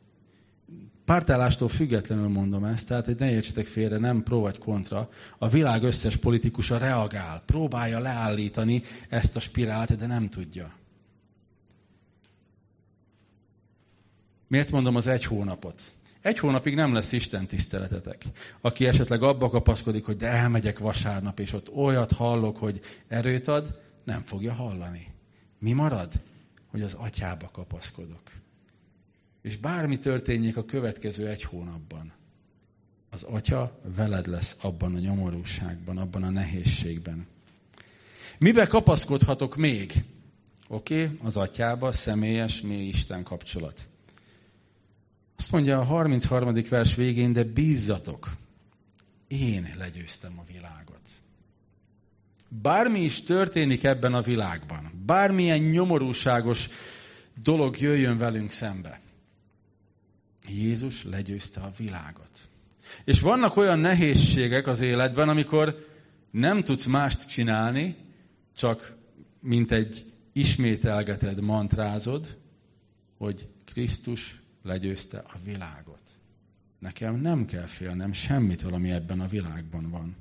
Pártállástól 1.09 1.69
függetlenül 1.69 2.29
mondom 2.29 2.65
ezt, 2.65 2.89
tehát 2.89 3.05
hogy 3.05 3.17
ne 3.19 3.31
értsetek 3.31 3.67
félre, 3.67 3.99
nem 3.99 4.23
pro 4.23 4.41
vagy 4.41 4.59
kontra. 4.59 5.11
A 5.39 5.49
világ 5.49 5.83
összes 5.83 6.17
politikusa 6.17 6.79
reagál, 6.79 7.43
próbálja 7.47 7.99
leállítani 7.99 8.83
ezt 9.09 9.37
a 9.37 9.41
spirált, 9.41 9.97
de 9.97 10.07
nem 10.07 10.29
tudja. 10.29 10.73
Miért 14.47 14.71
mondom 14.71 14.97
az 14.97 15.07
egy 15.07 15.25
hónapot? 15.25 15.81
Egy 16.21 16.39
hónapig 16.39 16.75
nem 16.75 16.93
lesz 16.93 17.13
Isten 17.13 17.47
tiszteletetek. 17.47 18.25
Aki 18.61 18.87
esetleg 18.87 19.23
abba 19.23 19.49
kapaszkodik, 19.49 20.05
hogy 20.05 20.17
de 20.17 20.27
elmegyek 20.27 20.79
vasárnap, 20.79 21.39
és 21.39 21.53
ott 21.53 21.71
olyat 21.75 22.13
hallok, 22.13 22.57
hogy 22.57 22.81
erőt 23.07 23.49
ad, 23.49 23.81
nem 24.05 24.23
fogja 24.23 24.53
hallani. 24.53 25.07
Mi 25.59 25.73
marad? 25.73 26.13
Hogy 26.71 26.83
az 26.83 26.95
atyába 26.95 27.51
kapaszkodok. 27.53 28.23
És 29.49 29.57
bármi 29.57 29.99
történjék 29.99 30.57
a 30.57 30.65
következő 30.65 31.29
egy 31.29 31.43
hónapban, 31.43 32.13
az 33.11 33.23
atya 33.23 33.81
veled 33.97 34.27
lesz 34.27 34.57
abban 34.61 34.95
a 34.95 34.99
nyomorúságban, 34.99 35.99
abban 35.99 36.23
a 36.23 36.31
nehézségben. 36.31 37.27
Mibe 38.39 38.67
kapaszkodhatok 38.67 39.57
még? 39.57 40.05
Oké, 40.69 41.05
okay? 41.05 41.19
az 41.23 41.37
atyába 41.37 41.93
személyes, 41.93 42.61
mély 42.61 42.87
Isten 42.87 43.23
kapcsolat. 43.23 43.89
Azt 45.37 45.53
mondja 45.53 45.79
a 45.79 45.85
33. 45.85 46.55
vers 46.69 46.95
végén, 46.95 47.33
de 47.33 47.45
bízzatok, 47.45 48.31
én 49.29 49.75
legyőztem 49.79 50.39
a 50.39 50.45
világot. 50.53 51.03
Bármi 52.49 53.01
is 53.01 53.23
történik 53.23 53.85
ebben 53.85 54.15
a 54.15 54.21
világban, 54.21 55.03
bármilyen 55.07 55.59
nyomorúságos 55.59 56.69
dolog 57.43 57.81
jöjjön 57.81 58.19
velünk 58.19 58.51
szembe, 58.51 59.01
Jézus 60.49 61.05
legyőzte 61.05 61.61
a 61.61 61.73
világot. 61.79 62.31
És 63.05 63.21
vannak 63.21 63.57
olyan 63.57 63.79
nehézségek 63.79 64.67
az 64.67 64.81
életben, 64.81 65.29
amikor 65.29 65.87
nem 66.31 66.63
tudsz 66.63 66.87
mást 66.87 67.29
csinálni, 67.29 67.97
csak 68.57 68.97
mint 69.41 69.73
egy 69.73 70.13
ismételgeted 70.33 71.41
mantrázod, 71.41 72.37
hogy 73.17 73.49
Krisztus 73.65 74.41
legyőzte 74.63 75.19
a 75.19 75.35
világot. 75.45 76.03
Nekem 76.79 77.21
nem 77.21 77.47
kell 77.47 77.67
félnem 77.67 78.13
semmitől, 78.13 78.75
ami 78.75 78.91
ebben 78.91 79.21
a 79.21 79.27
világban 79.27 79.91
van. 79.91 80.17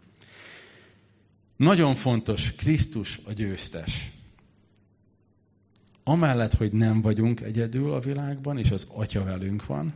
Nagyon 1.56 1.96
fontos, 1.96 2.56
Krisztus 2.56 3.20
a 3.26 3.32
győztes. 3.32 4.12
Amellett, 6.04 6.54
hogy 6.54 6.72
nem 6.72 7.02
vagyunk 7.02 7.42
egyedül 7.42 7.94
a 7.94 8.00
világban, 8.00 8.58
és 8.58 8.72
az 8.72 8.88
Atya 8.94 9.24
velünk 9.24 9.66
van, 9.66 9.94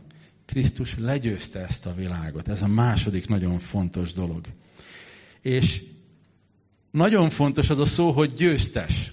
Krisztus 0.52 0.98
legyőzte 0.98 1.66
ezt 1.66 1.86
a 1.86 1.94
világot. 1.94 2.48
Ez 2.48 2.62
a 2.62 2.66
második 2.66 3.28
nagyon 3.28 3.58
fontos 3.58 4.12
dolog. 4.12 4.40
És 5.40 5.82
nagyon 6.90 7.30
fontos 7.30 7.70
az 7.70 7.78
a 7.78 7.84
szó, 7.84 8.10
hogy 8.10 8.34
győztes 8.34 9.12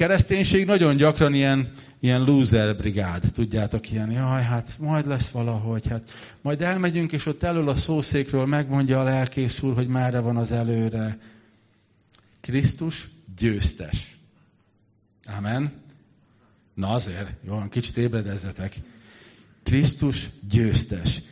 kereszténység 0.00 0.66
nagyon 0.66 0.96
gyakran 0.96 1.34
ilyen, 1.34 1.70
ilyen 1.98 2.24
loser 2.24 2.76
brigád, 2.76 3.22
tudjátok, 3.32 3.90
ilyen, 3.90 4.10
jaj, 4.10 4.42
hát 4.42 4.76
majd 4.78 5.06
lesz 5.06 5.28
valahogy, 5.28 5.86
hát 5.86 6.10
majd 6.40 6.62
elmegyünk, 6.62 7.12
és 7.12 7.26
ott 7.26 7.42
elől 7.42 7.68
a 7.68 7.74
szószékről 7.74 8.46
megmondja 8.46 9.00
a 9.00 9.04
lelkész 9.04 9.62
úr, 9.62 9.74
hogy 9.74 9.88
merre 9.88 10.18
van 10.18 10.36
az 10.36 10.52
előre. 10.52 11.18
Krisztus 12.40 13.08
győztes. 13.38 14.16
Amen. 15.36 15.72
Na 16.74 16.90
azért, 16.90 17.30
jó, 17.46 17.62
kicsit 17.70 17.96
ébredezzetek. 17.96 18.74
Krisztus 19.62 20.28
győztes. 20.50 21.22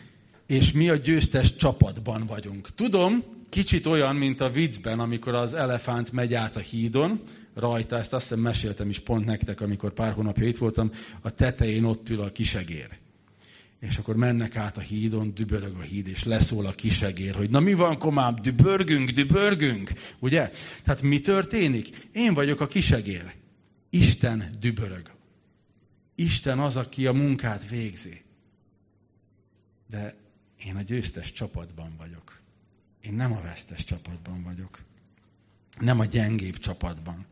És 0.47 0.73
mi 0.73 0.89
a 0.89 0.97
győztes 0.97 1.55
csapatban 1.55 2.27
vagyunk. 2.27 2.69
Tudom, 2.75 3.23
kicsit 3.49 3.87
olyan, 3.87 4.17
mint 4.17 4.41
a 4.41 4.51
viccben, 4.51 5.01
amikor 5.01 5.35
az 5.35 5.55
elefánt 5.55 6.13
megy 6.13 6.35
át 6.35 6.57
a 6.57 6.61
hídon, 6.61 7.21
rajta, 7.55 7.99
ezt 7.99 8.13
azt 8.13 8.29
hiszem 8.29 8.43
meséltem 8.43 8.89
is 8.89 8.99
pont 8.99 9.25
nektek, 9.25 9.61
amikor 9.61 9.93
pár 9.93 10.13
hónapja 10.13 10.47
itt 10.47 10.59
voltam, 10.59 10.91
a 11.21 11.31
tetején 11.31 11.85
ott 11.85 12.11
ül 12.11 12.21
a 12.21 12.33
kisegér. 12.33 12.89
És 13.81 13.97
akkor 13.97 14.17
mennek 14.17 14.57
át 14.57 14.77
a 14.77 14.81
hídon, 14.81 15.35
dübörög 15.35 15.75
a 15.77 15.83
híd, 15.83 16.07
és 16.07 16.25
leszól 16.25 16.67
a 16.67 16.73
kisegér, 16.73 17.35
hogy 17.35 17.51
na 17.51 17.61
mi 17.61 17.75
van, 17.75 17.99
komám, 17.99 18.35
dübörgünk, 18.43 19.11
dübörgünk, 19.11 19.93
ugye? 20.19 20.51
Tehát 20.85 21.03
mi 21.03 21.21
történik? 21.21 22.09
Én 22.13 22.35
vagyok 22.35 22.61
a 22.61 22.67
kisegér. 22.67 23.33
Isten 23.91 24.57
dübörög. 24.61 25.18
Isten 26.21 26.59
az, 26.59 26.77
aki 26.77 27.07
a 27.07 27.13
munkát 27.13 27.69
végzi. 27.69 28.23
De 29.87 30.15
én 30.65 30.77
a 30.77 30.83
győztes 30.83 31.33
csapatban 31.33 31.97
vagyok. 31.99 32.41
Én 33.01 33.15
nem 33.15 33.33
a 33.33 33.41
vesztes 33.41 33.85
csapatban 33.85 34.43
vagyok. 34.43 34.83
Nem 35.81 36.01
a 36.01 36.05
gyengébb 36.05 36.59
csapatban. 36.59 37.27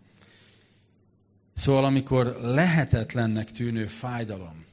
Szóval 1.54 1.84
amikor 1.84 2.26
lehetetlennek 2.40 3.50
tűnő 3.50 3.86
fájdalom, 3.86 4.64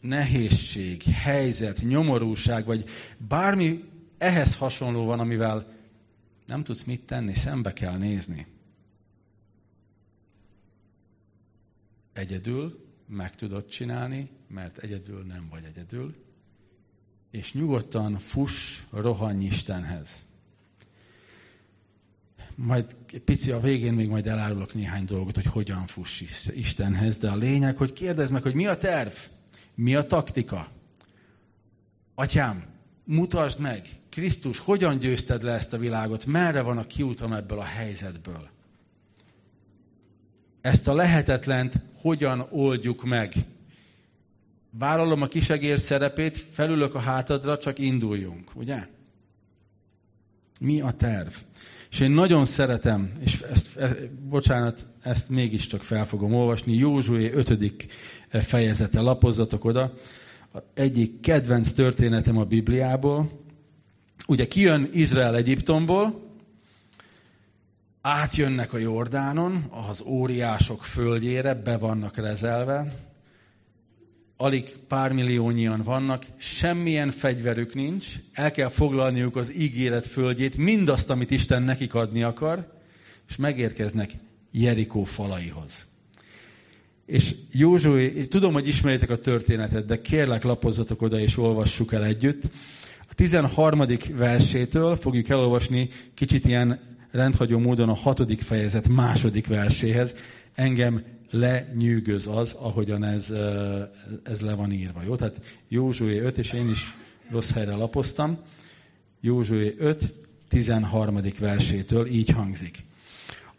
nehézség, 0.00 1.02
helyzet, 1.02 1.80
nyomorúság, 1.80 2.64
vagy 2.64 2.88
bármi 3.16 3.84
ehhez 4.18 4.56
hasonló 4.56 5.04
van, 5.04 5.20
amivel 5.20 5.72
nem 6.46 6.64
tudsz 6.64 6.84
mit 6.84 7.06
tenni, 7.06 7.34
szembe 7.34 7.72
kell 7.72 7.96
nézni. 7.96 8.46
Egyedül 12.12 12.81
meg 13.16 13.34
tudod 13.34 13.66
csinálni, 13.66 14.30
mert 14.48 14.78
egyedül 14.78 15.22
nem 15.22 15.48
vagy 15.50 15.64
egyedül, 15.64 16.14
és 17.30 17.52
nyugodtan 17.52 18.18
fuss, 18.18 18.82
rohanj 18.90 19.44
Istenhez 19.44 20.20
majd 22.54 22.94
pici 23.24 23.50
a 23.50 23.60
végén 23.60 23.92
még 23.92 24.08
majd 24.08 24.26
elárulok 24.26 24.74
néhány 24.74 25.04
dolgot, 25.04 25.34
hogy 25.34 25.46
hogyan 25.46 25.86
fuss 25.86 26.22
Istenhez, 26.54 27.18
de 27.18 27.30
a 27.30 27.36
lényeg, 27.36 27.76
hogy 27.76 27.92
kérdezd 27.92 28.32
meg, 28.32 28.42
hogy 28.42 28.54
mi 28.54 28.66
a 28.66 28.76
terv, 28.76 29.12
mi 29.74 29.94
a 29.94 30.06
taktika. 30.06 30.68
Atyám, 32.14 32.64
mutasd 33.04 33.60
meg, 33.60 33.88
Krisztus, 34.08 34.58
hogyan 34.58 34.98
győzted 34.98 35.42
le 35.42 35.52
ezt 35.52 35.72
a 35.72 35.78
világot, 35.78 36.26
merre 36.26 36.60
van 36.60 36.78
a 36.78 36.86
kiútam 36.86 37.32
ebből 37.32 37.58
a 37.58 37.64
helyzetből. 37.64 38.48
Ezt 40.60 40.88
a 40.88 40.94
lehetetlent 40.94 41.80
hogyan 42.02 42.46
oldjuk 42.50 43.04
meg? 43.04 43.32
Vállalom 44.78 45.22
a 45.22 45.26
kisegér 45.26 45.78
szerepét, 45.78 46.36
felülök 46.36 46.94
a 46.94 46.98
hátadra, 46.98 47.58
csak 47.58 47.78
induljunk, 47.78 48.50
ugye? 48.54 48.86
Mi 50.60 50.80
a 50.80 50.90
terv? 50.90 51.32
És 51.90 52.00
én 52.00 52.10
nagyon 52.10 52.44
szeretem, 52.44 53.12
és 53.20 53.40
ezt, 53.40 53.76
e, 53.76 53.96
bocsánat, 54.28 54.86
ezt 55.02 55.28
mégiscsak 55.28 55.82
fel 55.82 56.06
fogom 56.06 56.34
olvasni, 56.34 56.74
Józsué 56.74 57.30
5. 57.30 57.86
fejezete, 58.30 59.00
lapozzatok 59.00 59.64
oda, 59.64 59.94
egyik 60.74 61.20
kedvenc 61.20 61.72
történetem 61.72 62.38
a 62.38 62.44
Bibliából. 62.44 63.30
Ugye 64.26 64.46
kijön 64.46 64.88
Izrael 64.92 65.36
Egyiptomból, 65.36 66.31
átjönnek 68.02 68.72
a 68.72 68.78
Jordánon, 68.78 69.64
az 69.88 70.00
óriások 70.00 70.84
földjére, 70.84 71.54
be 71.54 71.76
vannak 71.76 72.16
rezelve, 72.16 72.94
alig 74.36 74.76
pár 74.88 75.12
milliónyian 75.12 75.82
vannak, 75.82 76.24
semmilyen 76.36 77.10
fegyverük 77.10 77.74
nincs, 77.74 78.14
el 78.32 78.50
kell 78.50 78.68
foglalniuk 78.68 79.36
az 79.36 79.54
ígéret 79.54 80.06
földjét, 80.06 80.56
mindazt, 80.56 81.10
amit 81.10 81.30
Isten 81.30 81.62
nekik 81.62 81.94
adni 81.94 82.22
akar, 82.22 82.80
és 83.28 83.36
megérkeznek 83.36 84.10
Jerikó 84.50 85.04
falaihoz. 85.04 85.86
És 87.06 87.34
Józsué, 87.50 88.24
tudom, 88.24 88.52
hogy 88.52 88.68
ismeritek 88.68 89.10
a 89.10 89.18
történetet, 89.18 89.86
de 89.86 90.00
kérlek 90.00 90.42
lapozzatok 90.42 91.02
oda 91.02 91.18
és 91.18 91.36
olvassuk 91.36 91.92
el 91.92 92.04
együtt. 92.04 92.42
A 93.08 93.14
13. 93.14 93.82
versétől 94.16 94.96
fogjuk 94.96 95.28
elolvasni 95.28 95.88
kicsit 96.14 96.44
ilyen 96.44 96.91
rendhagyó 97.12 97.58
módon 97.58 97.88
a 97.88 97.94
hatodik 97.94 98.40
fejezet 98.40 98.88
második 98.88 99.46
verséhez. 99.46 100.14
Engem 100.54 101.02
lenyűgöz 101.30 102.26
az, 102.26 102.52
ahogyan 102.52 103.04
ez, 103.04 103.32
ez 104.22 104.40
le 104.40 104.54
van 104.54 104.72
írva. 104.72 105.02
Jó? 105.02 105.16
Tehát 105.16 105.40
Józsué 105.68 106.18
5, 106.18 106.38
és 106.38 106.52
én 106.52 106.70
is 106.70 106.94
rossz 107.30 107.52
helyre 107.52 107.74
lapoztam. 107.74 108.38
Józsué 109.20 109.74
5, 109.78 110.12
13. 110.48 111.20
versétől 111.38 112.06
így 112.06 112.30
hangzik. 112.30 112.84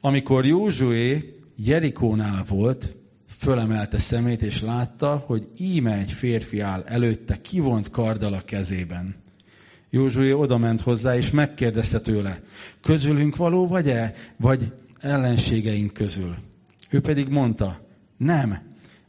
Amikor 0.01 0.45
Józsué 0.45 1.37
Jerikónál 1.55 2.43
volt, 2.47 2.95
fölemelte 3.37 3.99
szemét, 3.99 4.41
és 4.41 4.61
látta, 4.61 5.23
hogy 5.25 5.47
íme 5.57 5.97
egy 5.97 6.11
férfi 6.11 6.59
áll 6.59 6.83
előtte, 6.83 7.41
kivont 7.41 7.89
karddal 7.89 8.33
a 8.33 8.41
kezében. 8.45 9.15
Józsué 9.95 10.31
odament 10.31 10.81
hozzá, 10.81 11.15
és 11.15 11.31
megkérdezte 11.31 11.99
tőle, 11.99 12.41
közülünk 12.81 13.35
való 13.35 13.67
vagy-e, 13.67 14.13
vagy 14.37 14.71
ellenségeink 14.99 15.93
közül? 15.93 16.35
Ő 16.89 17.01
pedig 17.01 17.27
mondta, 17.27 17.87
nem, 18.17 18.57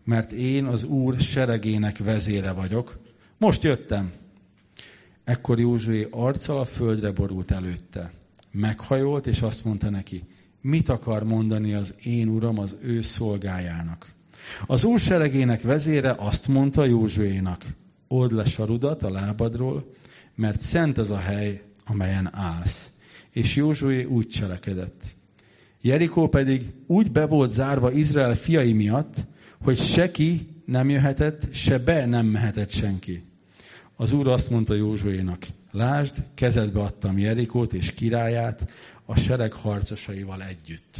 mert 0.04 0.32
én 0.32 0.64
az 0.64 0.84
Úr 0.84 1.20
seregének 1.20 1.98
vezére 1.98 2.52
vagyok. 2.52 2.98
Most 3.38 3.62
jöttem. 3.62 4.12
Ekkor 5.24 5.58
Józsué 5.58 6.08
arccal 6.10 6.58
a 6.58 6.64
földre 6.64 7.10
borult 7.10 7.50
előtte. 7.50 8.10
Meghajolt, 8.50 9.26
és 9.26 9.40
azt 9.40 9.64
mondta 9.64 9.90
neki, 9.90 10.24
mit 10.60 10.88
akar 10.88 11.24
mondani 11.24 11.74
az 11.74 11.94
én 12.02 12.28
uram 12.28 12.58
az 12.58 12.76
ő 12.82 13.02
szolgájának. 13.02 14.12
Az 14.66 14.84
úr 14.84 14.98
seregének 14.98 15.62
vezére 15.62 16.14
azt 16.18 16.48
mondta 16.48 16.84
Józsuénak, 16.84 17.64
old 18.08 18.32
le 18.32 18.44
sarudat 18.44 19.02
a 19.02 19.10
lábadról, 19.10 19.92
mert 20.34 20.60
szent 20.60 20.98
az 20.98 21.10
a 21.10 21.18
hely, 21.18 21.62
amelyen 21.84 22.30
állsz. 22.34 22.90
És 23.30 23.56
Józsué 23.56 24.04
úgy 24.04 24.28
cselekedett. 24.28 25.02
Jerikó 25.80 26.28
pedig 26.28 26.72
úgy 26.86 27.10
be 27.10 27.26
volt 27.26 27.52
zárva 27.52 27.92
Izrael 27.92 28.34
fiai 28.34 28.72
miatt, 28.72 29.14
hogy 29.62 29.78
se 29.78 30.10
ki 30.10 30.48
nem 30.64 30.90
jöhetett, 30.90 31.54
se 31.54 31.78
be 31.78 32.06
nem 32.06 32.26
mehetett 32.26 32.70
senki. 32.70 33.22
Az 33.96 34.12
úr 34.12 34.28
azt 34.28 34.50
mondta 34.50 34.74
Józsuénak, 34.74 35.46
lásd, 35.70 36.14
kezedbe 36.34 36.80
adtam 36.80 37.18
Jerikót 37.18 37.72
és 37.72 37.92
királyát 37.92 38.68
a 39.04 39.16
sereg 39.16 39.52
harcosaival 39.52 40.42
együtt. 40.42 40.96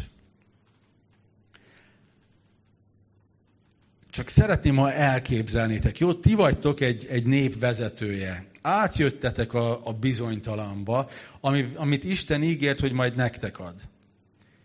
Csak 4.10 4.28
szeretném, 4.28 4.76
ha 4.76 4.92
elképzelnétek, 4.92 5.98
jó? 5.98 6.14
Ti 6.14 6.34
vagytok 6.34 6.80
egy, 6.80 7.06
egy 7.10 7.26
nép 7.26 7.58
vezetője. 7.58 8.46
Átjöttetek 8.66 9.52
a, 9.52 9.86
a 9.86 9.92
bizonytalanba, 9.92 11.08
ami, 11.40 11.72
amit 11.76 12.04
Isten 12.04 12.42
ígért, 12.42 12.80
hogy 12.80 12.92
majd 12.92 13.14
nektek 13.14 13.58
ad. 13.58 13.74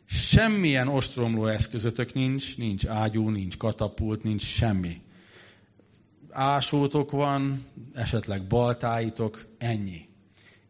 Semmilyen 0.05 0.87
ostromló 0.87 1.45
eszközötök 1.45 2.13
nincs, 2.13 2.57
nincs 2.57 2.85
ágyú, 2.85 3.29
nincs 3.29 3.57
katapult, 3.57 4.23
nincs 4.23 4.43
semmi. 4.43 5.01
Ásótok 6.31 7.11
van, 7.11 7.65
esetleg 7.93 8.43
baltáitok, 8.47 9.45
ennyi. 9.57 10.09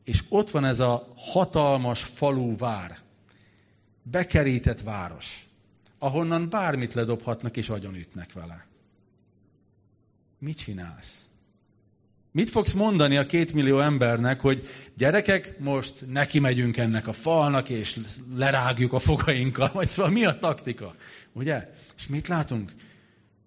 És 0.03 0.23
ott 0.29 0.49
van 0.49 0.65
ez 0.65 0.79
a 0.79 1.13
hatalmas 1.15 2.03
falu 2.03 2.57
vár, 2.57 2.97
bekerített 4.03 4.81
város, 4.81 5.47
ahonnan 5.97 6.49
bármit 6.49 6.93
ledobhatnak 6.93 7.57
és 7.57 7.69
agyonütnek 7.69 8.33
vele. 8.33 8.65
Mit 10.39 10.57
csinálsz? 10.57 11.28
Mit 12.31 12.49
fogsz 12.49 12.73
mondani 12.73 13.17
a 13.17 13.25
két 13.25 13.53
millió 13.53 13.79
embernek, 13.79 14.39
hogy 14.39 14.67
gyerekek, 14.97 15.59
most 15.59 15.93
neki 16.07 16.39
megyünk 16.39 16.77
ennek 16.77 17.07
a 17.07 17.13
falnak, 17.13 17.69
és 17.69 17.97
lerágjuk 18.35 18.93
a 18.93 18.99
fogainkkal, 18.99 19.69
vagy 19.73 19.87
szóval 19.87 20.11
mi 20.11 20.25
a 20.25 20.39
taktika? 20.39 20.95
Ugye? 21.33 21.69
És 21.97 22.07
mit 22.07 22.27
látunk? 22.27 22.71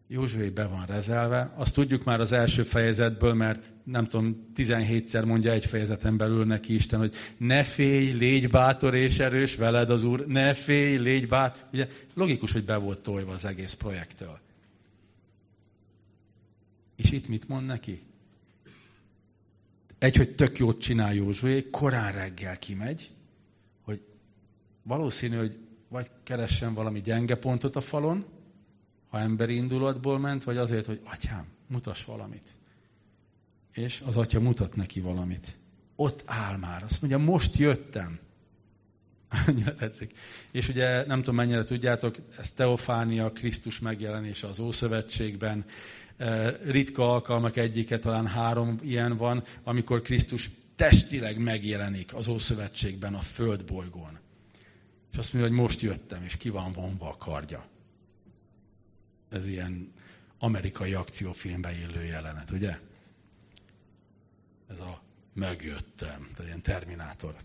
Józsué 0.08 0.48
be 0.48 0.66
van 0.66 0.86
rezelve. 0.86 1.52
Azt 1.56 1.74
tudjuk 1.74 2.04
már 2.04 2.20
az 2.20 2.32
első 2.32 2.62
fejezetből, 2.62 3.34
mert 3.34 3.62
nem 3.84 4.06
tudom, 4.06 4.52
17-szer 4.56 5.26
mondja 5.26 5.52
egy 5.52 5.66
fejezeten 5.66 6.16
belül 6.16 6.44
neki 6.44 6.74
Isten, 6.74 6.98
hogy 6.98 7.14
ne 7.36 7.62
félj, 7.62 8.11
légy 8.11 8.48
bátor 8.48 8.94
és 8.94 9.18
erős, 9.18 9.57
veled 9.57 9.90
az 9.90 10.04
Úr, 10.04 10.26
ne 10.26 10.54
félj, 10.54 10.96
légy 10.96 11.28
bátor. 11.28 11.64
Ugye 11.72 11.87
logikus, 12.14 12.52
hogy 12.52 12.64
be 12.64 12.76
volt 12.76 12.98
tolva 12.98 13.33
az 13.33 13.44
egész 13.44 13.72
projektől. 13.72 14.38
És 16.96 17.12
itt 17.12 17.28
mit 17.28 17.48
mond 17.48 17.66
neki? 17.66 18.02
Egy, 20.02 20.16
hogy 20.16 20.34
tök 20.34 20.58
jót 20.58 20.80
csinál 20.80 21.14
Józsué, 21.14 21.70
korán 21.70 22.12
reggel 22.12 22.58
kimegy, 22.58 23.10
hogy 23.82 24.00
valószínű, 24.82 25.36
hogy 25.36 25.58
vagy 25.88 26.10
keressen 26.22 26.74
valami 26.74 27.00
gyenge 27.00 27.34
pontot 27.34 27.76
a 27.76 27.80
falon, 27.80 28.24
ha 29.08 29.18
emberi 29.18 29.54
indulatból 29.54 30.18
ment, 30.18 30.44
vagy 30.44 30.56
azért, 30.56 30.86
hogy 30.86 31.00
atyám, 31.04 31.46
mutass 31.66 32.04
valamit. 32.04 32.54
És 33.72 34.02
az 34.06 34.16
atya 34.16 34.40
mutat 34.40 34.76
neki 34.76 35.00
valamit. 35.00 35.56
Ott 35.96 36.22
áll 36.26 36.56
már. 36.56 36.82
Azt 36.82 37.00
mondja, 37.00 37.18
most 37.18 37.56
jöttem. 37.56 38.18
Annyira 39.46 39.74
tetszik. 39.74 40.18
És 40.50 40.68
ugye 40.68 41.06
nem 41.06 41.18
tudom 41.18 41.34
mennyire 41.34 41.64
tudjátok, 41.64 42.16
ez 42.38 42.50
Teofánia, 42.50 43.32
Krisztus 43.32 43.78
megjelenése 43.80 44.46
az 44.46 44.58
Ószövetségben. 44.58 45.64
Ritka 46.64 47.12
alkalmak 47.12 47.56
egyike, 47.56 47.98
talán 47.98 48.26
három 48.26 48.78
ilyen 48.82 49.16
van, 49.16 49.44
amikor 49.64 50.02
Krisztus 50.02 50.50
testileg 50.76 51.38
megjelenik 51.38 52.14
az 52.14 52.28
Ószövetségben 52.28 53.14
a 53.14 53.20
földbolygón. 53.20 54.18
És 55.12 55.18
azt 55.18 55.32
mondja, 55.32 55.50
hogy 55.50 55.61
most 55.61 55.80
jöttem, 55.80 56.22
és 56.22 56.37
ki 56.37 56.48
van 56.48 56.72
vonva 56.72 57.08
a 57.08 57.16
kardja 57.16 57.70
ez 59.32 59.46
ilyen 59.46 59.92
amerikai 60.38 60.94
akciófilmbe 60.94 61.72
illő 61.72 62.04
jelenet, 62.04 62.50
ugye? 62.50 62.78
Ez 64.70 64.80
a 64.80 65.02
megjöttem, 65.32 66.28
tehát 66.30 66.44
ilyen 66.44 66.62
terminátor. 66.62 67.37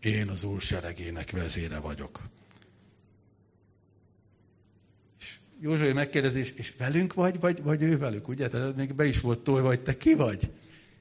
Én 0.00 0.28
az 0.28 0.44
úr 0.44 0.60
seregének 0.60 1.30
vezére 1.30 1.78
vagyok. 1.78 2.22
És 5.58 5.64
Józsué 5.64 5.92
megkérdezi, 5.92 6.38
és 6.54 6.74
velünk 6.78 7.14
vagy, 7.14 7.40
vagy, 7.40 7.62
vagy 7.62 7.82
ő 7.82 7.98
velük, 7.98 8.28
ugye? 8.28 8.48
Tehát 8.48 8.76
még 8.76 8.94
be 8.94 9.04
is 9.04 9.20
volt 9.20 9.38
tolva, 9.38 9.66
vagy 9.66 9.80
te 9.80 9.96
ki 9.96 10.14
vagy? 10.14 10.50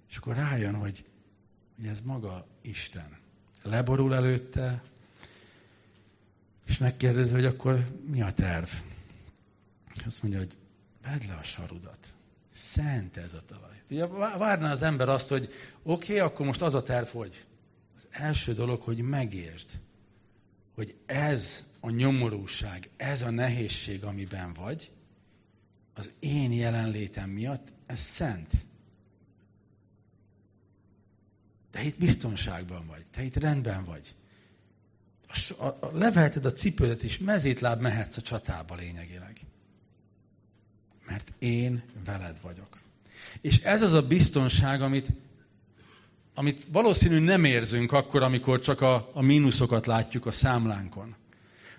És 0.10 0.18
akkor 0.18 0.36
rájön, 0.36 0.74
hogy, 0.74 1.06
hogy 1.76 1.88
ez 1.88 2.02
maga 2.02 2.48
Isten. 2.62 3.18
Leborul 3.64 4.16
előtte, 4.16 4.84
és 6.68 6.78
megkérdezi, 6.78 7.34
hogy 7.34 7.46
akkor 7.46 7.88
mi 8.06 8.22
a 8.22 8.32
terv? 8.32 8.70
És 9.96 10.02
azt 10.06 10.24
mondja, 10.24 10.40
hogy 10.42 10.56
vedd 11.04 11.28
le 11.28 11.34
a 11.34 11.44
sarudat. 11.44 12.14
Szent 12.54 13.18
ez 13.18 13.34
a 13.34 13.42
talaj. 13.46 13.82
Ugye 13.90 14.06
várná 14.38 14.72
az 14.72 14.82
ember 14.82 15.10
azt, 15.10 15.30
hogy 15.30 15.54
oké, 15.84 16.14
okay, 16.14 16.20
akkor 16.20 16.46
most 16.46 16.62
az 16.62 16.74
a 16.74 16.84
terv, 16.84 17.08
hogy 17.08 17.46
az 17.98 18.08
első 18.12 18.54
dolog, 18.54 18.82
hogy 18.82 18.98
megértsd, 18.98 19.70
hogy 20.78 20.96
ez 21.06 21.66
a 21.80 21.90
nyomorúság, 21.90 22.90
ez 22.98 23.22
a 23.22 23.30
nehézség, 23.30 24.04
amiben 24.04 24.54
vagy, 24.54 24.92
az 25.94 26.12
én 26.20 26.52
jelenlétem 26.52 27.30
miatt, 27.30 27.68
ez 27.86 28.00
szent. 28.00 28.52
Te 31.72 31.82
itt 31.84 31.98
biztonságban 31.98 32.88
vagy, 32.88 33.06
te 33.12 33.24
itt 33.24 33.36
rendben 33.36 33.84
vagy. 33.84 34.16
A, 35.28 35.64
a, 35.64 35.78
a, 35.80 35.92
leveheted 35.98 36.46
a 36.46 36.54
cipődet, 36.54 37.04
és 37.04 37.18
mezétláb 37.18 37.82
mehetsz 37.82 38.18
a 38.18 38.22
csatába 38.22 38.76
lényegileg 38.76 39.48
mert 41.08 41.34
én 41.40 41.84
veled 42.06 42.38
vagyok. 42.42 42.80
És 43.42 43.60
ez 43.60 43.82
az 43.82 43.94
a 43.94 44.08
biztonság, 44.08 44.82
amit, 44.82 45.08
amit 46.38 46.68
valószínű 46.72 47.20
nem 47.20 47.44
érzünk 47.44 47.92
akkor, 47.92 48.24
amikor 48.24 48.60
csak 48.60 48.82
a, 48.82 49.10
a 49.14 49.22
mínuszokat 49.22 49.86
látjuk 49.86 50.26
a 50.26 50.32
számlánkon. 50.32 51.16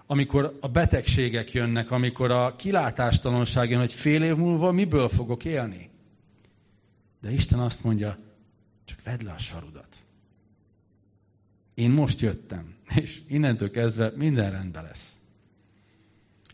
Amikor 0.06 0.58
a 0.60 0.68
betegségek 0.68 1.52
jönnek, 1.52 1.90
amikor 1.90 2.30
a 2.30 2.56
kilátástalanság 2.56 3.70
jön, 3.70 3.78
hogy 3.78 3.92
fél 3.92 4.22
év 4.22 4.36
múlva 4.36 4.72
miből 4.72 5.08
fogok 5.08 5.44
élni. 5.44 5.90
De 7.20 7.30
Isten 7.30 7.58
azt 7.58 7.84
mondja, 7.84 8.18
csak 8.84 9.02
vedd 9.04 9.24
le 9.24 9.32
a 9.32 9.38
sarudat. 9.38 9.96
Én 11.74 11.90
most 11.90 12.20
jöttem, 12.20 12.74
és 12.94 13.20
innentől 13.28 13.70
kezdve 13.70 14.12
minden 14.16 14.50
rendben 14.50 14.84
lesz. 14.84 15.12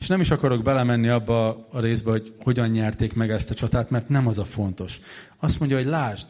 És 0.00 0.06
nem 0.06 0.20
is 0.20 0.30
akarok 0.30 0.62
belemenni 0.62 1.08
abba 1.08 1.68
a 1.70 1.80
részbe, 1.80 2.10
hogy 2.10 2.34
hogyan 2.42 2.68
nyerték 2.68 3.14
meg 3.14 3.30
ezt 3.30 3.50
a 3.50 3.54
csatát, 3.54 3.90
mert 3.90 4.08
nem 4.08 4.26
az 4.26 4.38
a 4.38 4.44
fontos. 4.44 5.00
Azt 5.36 5.58
mondja, 5.58 5.76
hogy 5.76 5.86
lásd, 5.86 6.28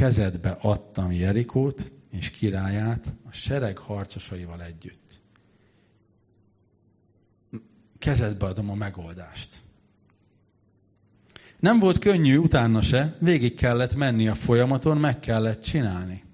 kezedbe 0.00 0.50
adtam 0.60 1.12
Jerikót 1.12 1.92
és 2.10 2.30
királyát 2.30 3.06
a 3.28 3.32
sereg 3.32 3.78
harcosaival 3.78 4.62
együtt. 4.62 5.20
Kezedbe 7.98 8.46
adom 8.46 8.70
a 8.70 8.74
megoldást. 8.74 9.56
Nem 11.58 11.78
volt 11.78 11.98
könnyű 11.98 12.36
utána 12.36 12.82
se, 12.82 13.16
végig 13.18 13.54
kellett 13.54 13.94
menni 13.94 14.28
a 14.28 14.34
folyamaton, 14.34 14.96
meg 14.96 15.20
kellett 15.20 15.62
csinálni. 15.62 16.24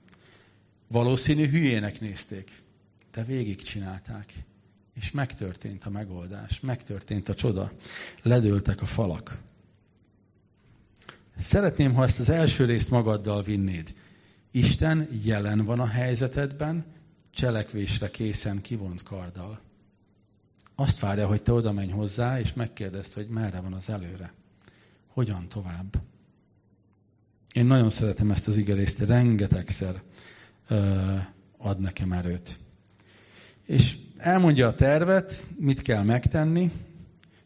Valószínű 0.89 1.49
hülyének 1.49 2.01
nézték, 2.01 2.63
de 3.13 3.23
végig 3.23 3.63
csinálták 3.63 4.33
És 4.95 5.11
megtörtént 5.11 5.85
a 5.85 5.91
megoldás, 5.91 6.61
megtörtént 6.61 7.29
a 7.29 7.35
csoda. 7.35 7.73
Ledőltek 8.23 8.83
a 8.83 8.87
falak. 8.87 9.39
Szeretném, 11.39 11.95
ha 11.95 12.05
ezt 12.05 12.19
az 12.19 12.29
első 12.29 12.65
részt 12.65 12.91
magaddal 12.91 13.43
vinnéd. 13.43 13.95
Isten 14.51 15.09
jelen 15.23 15.65
van 15.65 15.81
a 15.81 15.87
helyzetedben, 15.87 16.85
cselekvésre 17.31 18.11
készen 18.11 18.61
kivont 18.61 19.03
karddal. 19.03 19.61
Azt 20.75 21.01
várja, 21.01 21.27
hogy 21.27 21.43
te 21.43 21.53
oda 21.53 21.73
menj 21.73 21.91
hozzá, 21.91 22.41
és 22.41 22.53
megkérdezd, 22.53 23.13
hogy 23.13 23.29
merre 23.29 23.61
van 23.61 23.73
az 23.73 23.89
előre. 23.89 24.33
Hogyan 25.07 25.49
tovább? 25.49 26.01
Én 27.53 27.67
nagyon 27.67 27.91
szeretem 27.91 28.31
ezt 28.31 28.49
az 28.49 28.57
igerészt, 28.57 28.99
rengetegszer 28.99 30.03
ö, 30.69 31.15
ad 31.59 31.81
nekem 31.81 32.13
erőt. 32.13 32.59
És 33.65 33.97
elmondja 34.17 34.67
a 34.67 34.75
tervet, 34.75 35.45
mit 35.59 35.83
kell 35.83 36.03
megtenni, 36.03 36.71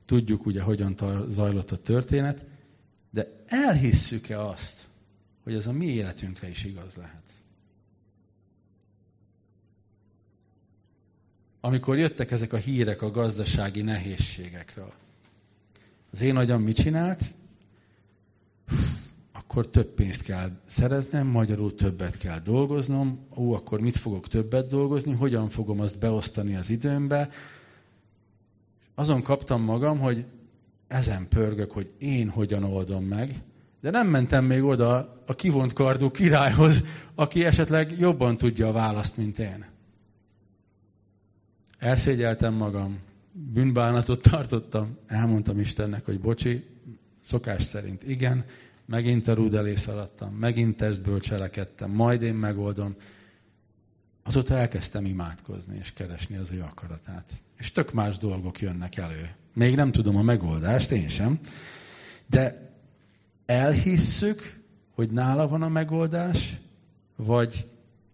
tudjuk 0.05 0.47
ugye, 0.47 0.63
hogyan 0.63 0.97
zajlott 1.29 1.71
a 1.71 1.77
történet, 1.77 2.45
de 3.11 3.43
elhisszük-e 3.47 4.41
azt, 4.41 4.89
hogy 5.43 5.55
ez 5.55 5.67
a 5.67 5.73
mi 5.73 5.87
életünkre 5.87 6.49
is 6.49 6.65
igaz 6.65 6.95
lehet? 6.95 7.23
Amikor 11.61 11.99
jöttek 11.99 12.31
ezek 12.31 12.53
a 12.53 12.57
hírek 12.57 13.03
a 13.03 13.11
gazdasági 13.11 13.83
nehézségekről, 13.83 14.93
az 16.11 16.21
én 16.21 16.37
agyam 16.37 16.63
mit 16.63 16.77
csinált? 16.77 17.35
akkor 19.51 19.71
több 19.71 19.95
pénzt 19.95 20.23
kell 20.23 20.51
szereznem, 20.67 21.27
magyarul 21.27 21.75
többet 21.75 22.17
kell 22.17 22.39
dolgoznom. 22.39 23.27
Ó, 23.37 23.53
akkor 23.53 23.81
mit 23.81 23.97
fogok 23.97 24.29
többet 24.29 24.67
dolgozni? 24.67 25.13
Hogyan 25.13 25.49
fogom 25.49 25.81
azt 25.81 25.99
beosztani 25.99 26.57
az 26.57 26.71
időmbe? 26.71 27.29
Azon 28.95 29.23
kaptam 29.23 29.63
magam, 29.63 29.99
hogy 29.99 30.25
ezen 30.91 31.29
pörgök, 31.29 31.73
hogy 31.73 31.93
én 31.99 32.29
hogyan 32.29 32.65
oldom 32.65 33.05
meg, 33.05 33.43
de 33.81 33.91
nem 33.91 34.09
mentem 34.09 34.45
még 34.45 34.63
oda 34.63 35.23
a 35.27 35.35
kivont 35.35 35.73
kardú 35.73 36.11
királyhoz, 36.11 36.85
aki 37.15 37.45
esetleg 37.45 37.99
jobban 37.99 38.37
tudja 38.37 38.69
a 38.69 38.73
választ, 38.73 39.17
mint 39.17 39.39
én. 39.39 39.67
Elszégyeltem 41.79 42.55
magam, 42.55 42.99
bűnbánatot 43.33 44.23
tartottam, 44.23 44.99
elmondtam 45.07 45.61
Istennek, 45.61 46.05
hogy 46.05 46.21
bocsi, 46.21 46.65
szokás 47.21 47.63
szerint 47.63 48.09
igen, 48.09 48.45
megint 48.87 49.29
a 49.29 49.35
rúd 49.35 49.55
elé 49.55 49.75
szaladtam, 49.75 50.35
megint 50.35 50.77
testből 50.77 51.21
cselekedtem, 51.21 51.91
majd 51.91 52.23
én 52.23 52.35
megoldom. 52.35 52.95
Azóta 54.23 54.57
elkezdtem 54.57 55.05
imádkozni 55.05 55.77
és 55.77 55.93
keresni 55.93 56.37
az 56.37 56.51
ő 56.53 56.61
akaratát. 56.61 57.33
És 57.59 57.73
tök 57.73 57.93
más 57.93 58.19
dolgok 58.19 58.61
jönnek 58.61 58.97
elő. 58.97 59.31
Még 59.55 59.75
nem 59.75 59.93
tudom 59.93 60.17
a 60.17 60.23
megoldást, 60.23 60.91
én 60.91 61.09
sem. 61.09 61.39
De 62.27 62.71
elhisszük, 63.47 64.61
hogy 64.95 65.11
nála 65.11 65.49
van 65.49 65.63
a 65.63 65.69
megoldás, 65.69 66.57
vagy 67.17 67.67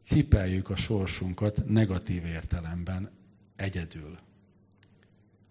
cipeljük 0.03 0.71
a 0.71 0.77
sorsunkat 0.77 1.69
negatív 1.69 2.25
értelemben 2.25 3.11
egyedül. 3.57 4.19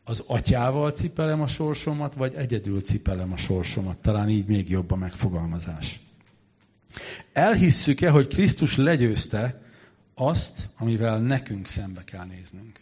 Az 0.03 0.23
atyával 0.27 0.91
cipelem 0.91 1.41
a 1.41 1.47
sorsomat, 1.47 2.13
vagy 2.13 2.33
egyedül 2.33 2.81
cipelem 2.81 3.31
a 3.31 3.37
sorsomat. 3.37 3.97
Talán 3.97 4.29
így 4.29 4.45
még 4.45 4.69
jobb 4.69 4.91
a 4.91 4.95
megfogalmazás. 4.95 5.99
Elhisszük-e, 7.33 8.09
hogy 8.09 8.27
Krisztus 8.27 8.77
legyőzte 8.77 9.61
azt, 10.13 10.69
amivel 10.77 11.19
nekünk 11.19 11.67
szembe 11.67 12.03
kell 12.03 12.25
néznünk? 12.25 12.79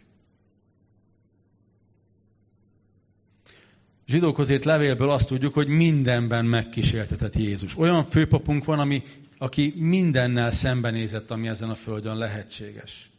Zsidókhoz 4.05 4.49
írt 4.49 4.65
levélből 4.65 5.09
azt 5.09 5.27
tudjuk, 5.27 5.53
hogy 5.53 5.67
mindenben 5.67 6.45
megkísértetett 6.45 7.35
Jézus. 7.35 7.77
Olyan 7.77 8.05
főpapunk 8.05 8.65
van, 8.65 8.79
ami, 8.79 9.03
aki 9.37 9.73
mindennel 9.77 10.51
szembenézett, 10.51 11.31
ami 11.31 11.47
ezen 11.47 11.69
a 11.69 11.75
földön 11.75 12.17
lehetséges. 12.17 13.09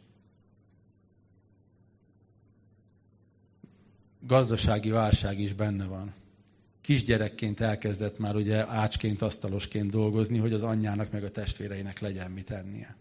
Gazdasági 4.27 4.89
válság 4.89 5.39
is 5.39 5.53
benne 5.53 5.85
van. 5.85 6.13
Kisgyerekként 6.81 7.59
elkezdett 7.59 8.19
már 8.19 8.35
ugye 8.35 8.67
ácsként, 8.67 9.21
asztalosként 9.21 9.89
dolgozni, 9.89 10.37
hogy 10.37 10.53
az 10.53 10.63
anyjának 10.63 11.11
meg 11.11 11.23
a 11.23 11.31
testvéreinek 11.31 11.99
legyen 11.99 12.31
mit 12.31 12.51
ennie. 12.51 12.95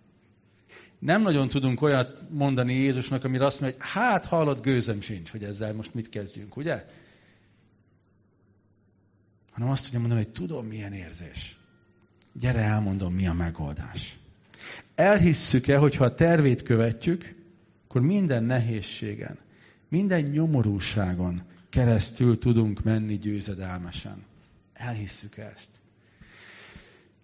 Nem 0.99 1.23
nagyon 1.23 1.49
tudunk 1.49 1.83
olyat 1.83 2.21
mondani 2.31 2.75
Jézusnak, 2.75 3.25
amire 3.25 3.45
azt 3.45 3.61
mondja, 3.61 3.79
hogy 3.79 3.89
hát 3.91 4.25
hallott 4.25 4.63
gőzöm 4.63 5.01
sincs, 5.01 5.31
hogy 5.31 5.45
ezzel 5.45 5.73
most 5.73 5.95
mit 5.95 6.09
kezdjünk, 6.09 6.57
ugye? 6.57 6.85
Hanem 9.55 9.71
azt 9.71 9.85
tudja 9.85 9.99
mondani, 9.99 10.23
hogy 10.23 10.33
tudom, 10.33 10.67
milyen 10.67 10.93
érzés. 10.93 11.57
Gyere, 12.33 12.61
elmondom, 12.61 13.15
mi 13.15 13.27
a 13.27 13.33
megoldás. 13.33 14.19
Elhisszük-e, 14.95 15.77
hogy 15.77 15.97
ha 15.97 16.05
a 16.05 16.15
tervét 16.15 16.63
követjük, 16.63 17.35
akkor 17.89 18.01
minden 18.01 18.45
nehézségen, 18.45 19.39
minden 19.89 20.21
nyomorúságon 20.21 21.43
keresztül 21.69 22.39
tudunk 22.39 22.83
menni 22.83 23.19
győzedelmesen. 23.19 24.25
Elhisszük 24.73 25.37
ezt. 25.37 25.71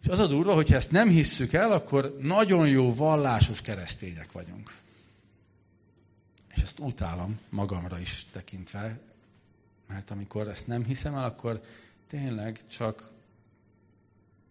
És 0.03 0.09
az 0.09 0.19
a 0.19 0.27
durva, 0.27 0.55
hogyha 0.55 0.77
ezt 0.77 0.91
nem 0.91 1.09
hisszük 1.09 1.53
el, 1.53 1.73
akkor 1.73 2.17
nagyon 2.21 2.69
jó 2.69 2.95
vallásos 2.95 3.61
keresztények 3.61 4.33
vagyunk. 4.33 4.73
És 6.55 6.63
ezt 6.63 6.79
utálom 6.79 7.39
magamra 7.49 7.99
is 7.99 8.27
tekintve, 8.33 8.99
mert 9.89 10.11
amikor 10.11 10.49
ezt 10.49 10.67
nem 10.67 10.85
hiszem 10.85 11.15
el, 11.15 11.25
akkor 11.25 11.63
tényleg 12.11 12.67
csak 12.67 13.11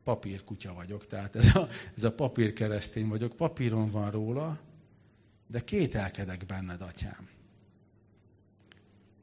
papírkutya 0.04 0.74
vagyok. 0.74 1.08
Tehát 1.08 1.36
ez 1.36 1.56
a, 1.56 1.68
ez 1.96 2.04
a 2.04 2.12
papír 2.12 2.54
keresztény 2.54 3.08
vagyok, 3.08 3.36
papíron 3.36 3.90
van 3.90 4.12
róla, 4.12 4.60
de 5.48 5.60
kételkedek 5.60 6.46
benned, 6.46 6.82
atyám. 6.82 7.30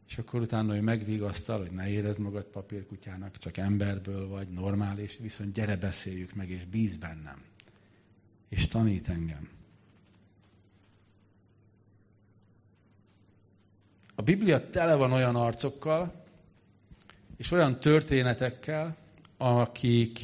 És 0.08 0.18
akkor 0.18 0.40
utána, 0.40 0.72
hogy 0.72 0.82
megvigasztal, 0.82 1.58
hogy 1.58 1.70
ne 1.70 1.88
érezd 1.88 2.18
magad 2.18 2.44
papírkutyának, 2.44 3.38
csak 3.38 3.56
emberből 3.56 4.28
vagy, 4.28 4.48
normális, 4.48 5.16
viszont 5.18 5.52
gyere 5.52 5.76
beszéljük 5.76 6.34
meg, 6.34 6.50
és 6.50 6.64
bíz 6.64 6.96
bennem. 6.96 7.42
És 8.48 8.68
tanít 8.68 9.08
engem. 9.08 9.48
A 14.14 14.22
Biblia 14.22 14.70
tele 14.70 14.94
van 14.94 15.12
olyan 15.12 15.36
arcokkal, 15.36 16.25
és 17.36 17.50
olyan 17.50 17.80
történetekkel, 17.80 18.96
akik 19.36 20.18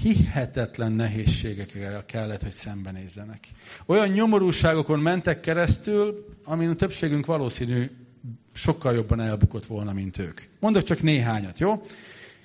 hihetetlen 0.00 0.92
nehézségekkel 0.92 2.04
kellett, 2.04 2.42
hogy 2.42 2.52
szembenézzenek. 2.52 3.48
Olyan 3.86 4.08
nyomorúságokon 4.08 4.98
mentek 4.98 5.40
keresztül, 5.40 6.26
amin 6.44 6.68
a 6.68 6.74
többségünk 6.74 7.26
valószínű 7.26 7.90
sokkal 8.52 8.94
jobban 8.94 9.20
elbukott 9.20 9.66
volna, 9.66 9.92
mint 9.92 10.18
ők. 10.18 10.40
Mondok 10.58 10.82
csak 10.82 11.02
néhányat, 11.02 11.58
jó? 11.58 11.82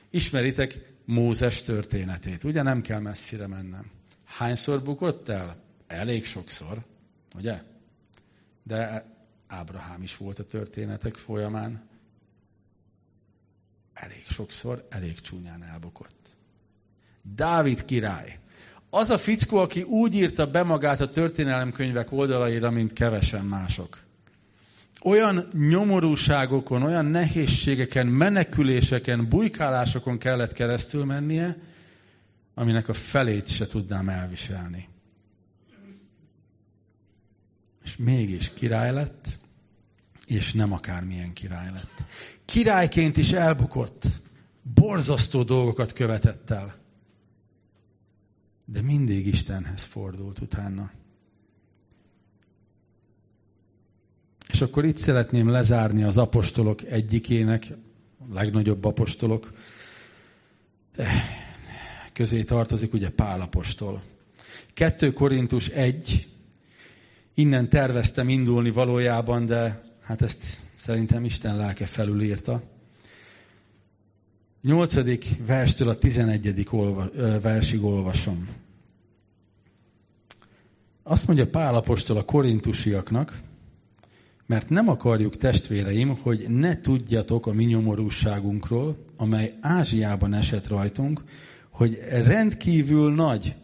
Ismeritek 0.10 0.93
Mózes 1.05 1.63
történetét, 1.63 2.43
ugye? 2.43 2.62
Nem 2.62 2.81
kell 2.81 2.99
messzire 2.99 3.47
mennem. 3.47 3.91
Hányszor 4.25 4.84
bukott 4.84 5.29
el? 5.29 5.55
Elég 5.88 6.25
sokszor, 6.25 6.77
ugye? 7.36 7.62
De 8.63 9.05
Ábrahám 9.47 10.01
is 10.01 10.17
volt 10.17 10.39
a 10.39 10.45
történetek 10.45 11.13
folyamán 11.13 11.84
elég 13.95 14.23
sokszor, 14.29 14.88
elég 14.89 15.21
csúnyán 15.21 15.63
elbukott. 15.63 16.29
Dávid 17.21 17.86
király. 17.86 18.39
Az 18.89 19.10
a 19.10 19.17
fickó, 19.17 19.58
aki 19.58 19.81
úgy 19.81 20.15
írta 20.15 20.51
be 20.51 20.63
magát 20.63 21.01
a 21.01 21.10
történelemkönyvek 21.10 22.12
oldalaira, 22.12 22.71
mint 22.71 22.93
kevesen 22.93 23.45
mások. 23.45 24.03
Olyan 25.03 25.49
nyomorúságokon, 25.53 26.84
olyan 26.84 27.05
nehézségeken, 27.05 28.08
meneküléseken, 28.08 29.29
bujkálásokon 29.29 30.17
kellett 30.17 30.53
keresztül 30.53 31.05
mennie, 31.05 31.58
aminek 32.53 32.89
a 32.89 32.93
felét 32.93 33.47
se 33.47 33.67
tudnám 33.67 34.10
elviselni. 34.10 34.88
És 37.84 37.95
mégis 37.95 38.53
király 38.53 38.93
lett, 38.93 39.38
és 40.25 40.53
nem 40.53 40.73
akármilyen 40.73 41.33
király 41.33 41.71
lett. 41.71 42.03
Királyként 42.45 43.17
is 43.17 43.31
elbukott. 43.31 44.05
Borzasztó 44.61 45.43
dolgokat 45.43 45.93
követett 45.93 46.49
el. 46.49 46.75
De 48.65 48.81
mindig 48.81 49.27
Istenhez 49.27 49.83
fordult 49.83 50.39
utána. 50.39 50.91
És 54.51 54.61
akkor 54.61 54.85
itt 54.85 54.97
szeretném 54.97 55.49
lezárni 55.49 56.03
az 56.03 56.17
apostolok 56.17 56.83
egyikének, 56.83 57.67
a 58.29 58.33
legnagyobb 58.33 58.85
apostolok 58.85 59.53
eh, 60.95 61.23
közé 62.13 62.43
tartozik 62.43 62.93
ugye 62.93 63.09
Pál 63.09 63.41
apostol. 63.41 64.03
2 64.73 65.13
Korintus 65.13 65.67
1, 65.67 66.27
Innen 67.38 67.69
terveztem 67.69 68.29
indulni 68.29 68.69
valójában, 68.71 69.45
de 69.45 69.81
hát 70.05 70.21
ezt 70.21 70.59
szerintem 70.75 71.25
Isten 71.25 71.57
lelke 71.57 71.85
felülírta. 71.85 72.61
8. 74.61 74.95
verstől 75.45 75.89
a 75.89 75.97
11. 75.97 76.67
Olva, 76.71 77.09
versig 77.41 77.83
olvasom. 77.83 78.47
Azt 81.03 81.27
mondja 81.27 81.47
Pálapostól 81.49 82.17
a 82.17 82.25
korintusiaknak, 82.25 83.39
mert 84.45 84.69
nem 84.69 84.89
akarjuk, 84.89 85.37
testvéreim, 85.37 86.17
hogy 86.21 86.45
ne 86.49 86.79
tudjatok 86.79 87.47
a 87.47 87.53
mi 87.53 87.63
nyomorúságunkról, 87.63 88.97
amely 89.17 89.53
Ázsiában 89.61 90.33
esett 90.33 90.67
rajtunk, 90.67 91.23
hogy 91.69 91.99
rendkívül 92.09 93.13
nagy, 93.13 93.55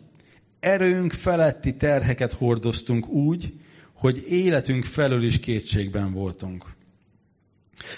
erőnk 0.60 1.12
feletti 1.12 1.76
terheket 1.76 2.34
hordoztunk 2.34 3.08
úgy, 3.08 3.54
hogy 4.02 4.24
életünk 4.28 4.84
felől 4.84 5.24
is 5.24 5.40
kétségben 5.40 6.14
voltunk. 6.14 6.66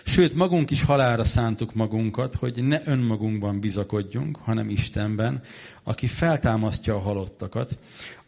Sőt, 0.06 0.34
magunk 0.34 0.72
is 0.72 0.84
halára 0.84 1.26
szántuk 1.26 1.74
magunkat, 1.74 2.36
hogy 2.36 2.64
ne 2.64 2.82
önmagunkban 2.86 3.60
bizakodjunk, 3.60 4.38
hanem 4.38 4.70
Istenben, 4.70 5.42
aki 5.84 6.08
feltámasztja 6.08 6.96
a 6.96 7.00
halottakat, 7.00 7.78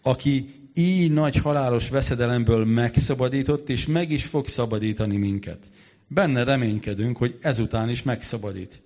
aki 0.02 0.54
így 0.74 1.12
nagy 1.12 1.36
halálos 1.36 1.90
veszedelemből 1.90 2.66
megszabadított, 2.66 3.70
és 3.70 3.86
meg 3.86 4.12
is 4.12 4.26
fog 4.26 4.48
szabadítani 4.48 5.18
minket. 5.18 5.60
Benne 6.08 6.44
reménykedünk, 6.44 7.18
hogy 7.18 7.38
ezután 7.42 7.90
is 7.90 8.04
megszabadít. 8.04 8.82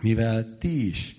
Mivel 0.00 0.56
ti 0.58 0.86
is 0.86 1.16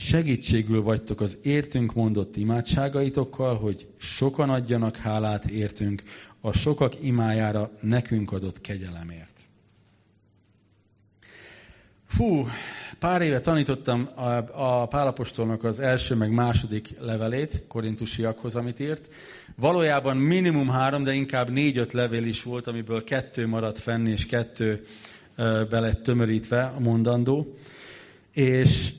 segítségül 0.00 0.82
vagytok 0.82 1.20
az 1.20 1.36
értünk 1.42 1.94
mondott 1.94 2.36
imádságaitokkal, 2.36 3.58
hogy 3.58 3.86
sokan 3.96 4.50
adjanak 4.50 4.96
hálát 4.96 5.44
értünk 5.44 6.02
a 6.40 6.52
sokak 6.52 7.02
imájára 7.02 7.70
nekünk 7.80 8.32
adott 8.32 8.60
kegyelemért. 8.60 9.40
Fú, 12.06 12.46
pár 12.98 13.22
éve 13.22 13.40
tanítottam 13.40 14.08
a, 14.14 14.22
a 14.80 14.86
Pálapostolnak 14.86 15.64
az 15.64 15.78
első 15.78 16.14
meg 16.14 16.30
második 16.30 16.88
levelét, 17.00 17.62
korintusiakhoz, 17.68 18.56
amit 18.56 18.80
írt. 18.80 19.08
Valójában 19.56 20.16
minimum 20.16 20.68
három, 20.68 21.04
de 21.04 21.12
inkább 21.12 21.50
négy-öt 21.50 21.92
levél 21.92 22.24
is 22.24 22.42
volt, 22.42 22.66
amiből 22.66 23.04
kettő 23.04 23.46
maradt 23.46 23.78
fenn, 23.78 24.06
és 24.06 24.26
kettő 24.26 24.86
be 25.70 25.80
lett 25.80 26.02
tömörítve 26.02 26.64
a 26.64 26.80
mondandó. 26.80 27.56
És 28.32 28.92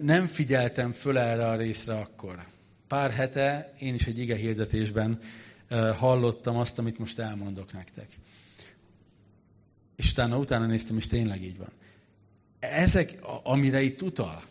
nem 0.00 0.26
figyeltem 0.26 0.92
föl 0.92 1.18
erre 1.18 1.48
a 1.48 1.56
részre 1.56 1.94
akkor. 1.94 2.44
Pár 2.88 3.10
hete 3.10 3.74
én 3.78 3.94
is 3.94 4.06
egy 4.06 4.18
ige 4.18 4.36
hirdetésben 4.36 5.18
hallottam 5.96 6.56
azt, 6.56 6.78
amit 6.78 6.98
most 6.98 7.18
elmondok 7.18 7.72
nektek. 7.72 8.08
És 9.96 10.10
utána, 10.10 10.38
utána 10.38 10.66
néztem, 10.66 10.96
és 10.96 11.06
tényleg 11.06 11.42
így 11.42 11.58
van. 11.58 11.70
Ezek, 12.58 13.18
amire 13.42 13.82
itt 13.82 14.02
utal, 14.02 14.42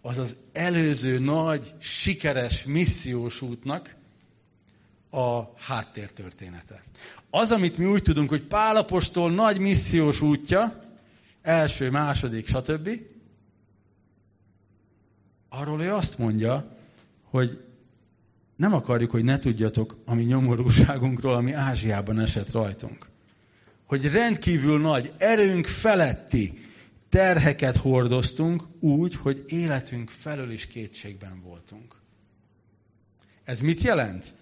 az 0.00 0.18
az 0.18 0.36
előző 0.52 1.18
nagy, 1.18 1.74
sikeres 1.78 2.64
missziós 2.64 3.40
útnak 3.40 3.94
a 5.10 5.42
háttértörténete. 5.56 6.82
Az, 7.30 7.50
amit 7.50 7.78
mi 7.78 7.84
úgy 7.84 8.02
tudunk, 8.02 8.28
hogy 8.28 8.42
Pálapostól 8.42 9.30
nagy 9.30 9.58
missziós 9.58 10.20
útja, 10.20 10.84
első, 11.42 11.90
második, 11.90 12.46
stb., 12.46 13.00
arról 15.54 15.82
ő 15.82 15.92
azt 15.92 16.18
mondja, 16.18 16.76
hogy 17.22 17.64
nem 18.56 18.74
akarjuk, 18.74 19.10
hogy 19.10 19.24
ne 19.24 19.38
tudjatok 19.38 19.96
a 20.04 20.14
mi 20.14 20.22
nyomorúságunkról, 20.22 21.34
ami 21.34 21.52
Ázsiában 21.52 22.18
esett 22.18 22.50
rajtunk. 22.50 23.06
Hogy 23.84 24.12
rendkívül 24.12 24.80
nagy, 24.80 25.12
erőnk 25.18 25.66
feletti 25.66 26.66
terheket 27.08 27.76
hordoztunk 27.76 28.62
úgy, 28.80 29.14
hogy 29.14 29.44
életünk 29.46 30.10
felől 30.10 30.50
is 30.50 30.66
kétségben 30.66 31.40
voltunk. 31.44 31.96
Ez 33.44 33.60
mit 33.60 33.80
jelent? 33.80 34.34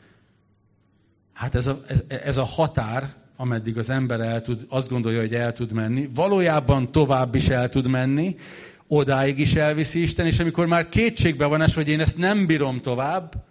Hát 1.32 1.54
ez 1.54 1.66
a, 1.66 1.80
ez, 1.86 2.02
ez 2.08 2.36
a 2.36 2.44
határ, 2.44 3.14
ameddig 3.36 3.78
az 3.78 3.90
ember 3.90 4.20
el 4.20 4.42
tud, 4.42 4.66
azt 4.68 4.88
gondolja, 4.88 5.20
hogy 5.20 5.34
el 5.34 5.52
tud 5.52 5.72
menni, 5.72 6.10
valójában 6.14 6.92
tovább 6.92 7.34
is 7.34 7.48
el 7.48 7.68
tud 7.68 7.86
menni, 7.86 8.36
odáig 8.92 9.38
is 9.38 9.54
elviszi 9.54 10.02
Isten, 10.02 10.26
és 10.26 10.38
amikor 10.38 10.66
már 10.66 10.88
kétségbe 10.88 11.46
van 11.46 11.62
es, 11.62 11.74
hogy 11.74 11.88
én 11.88 12.00
ezt 12.00 12.18
nem 12.18 12.46
bírom 12.46 12.80
tovább, 12.80 13.44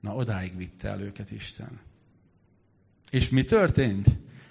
na 0.00 0.14
odáig 0.14 0.56
vitte 0.56 0.88
el 0.88 1.00
őket 1.00 1.30
Isten. 1.30 1.80
És 3.10 3.28
mi 3.28 3.44
történt? 3.44 4.06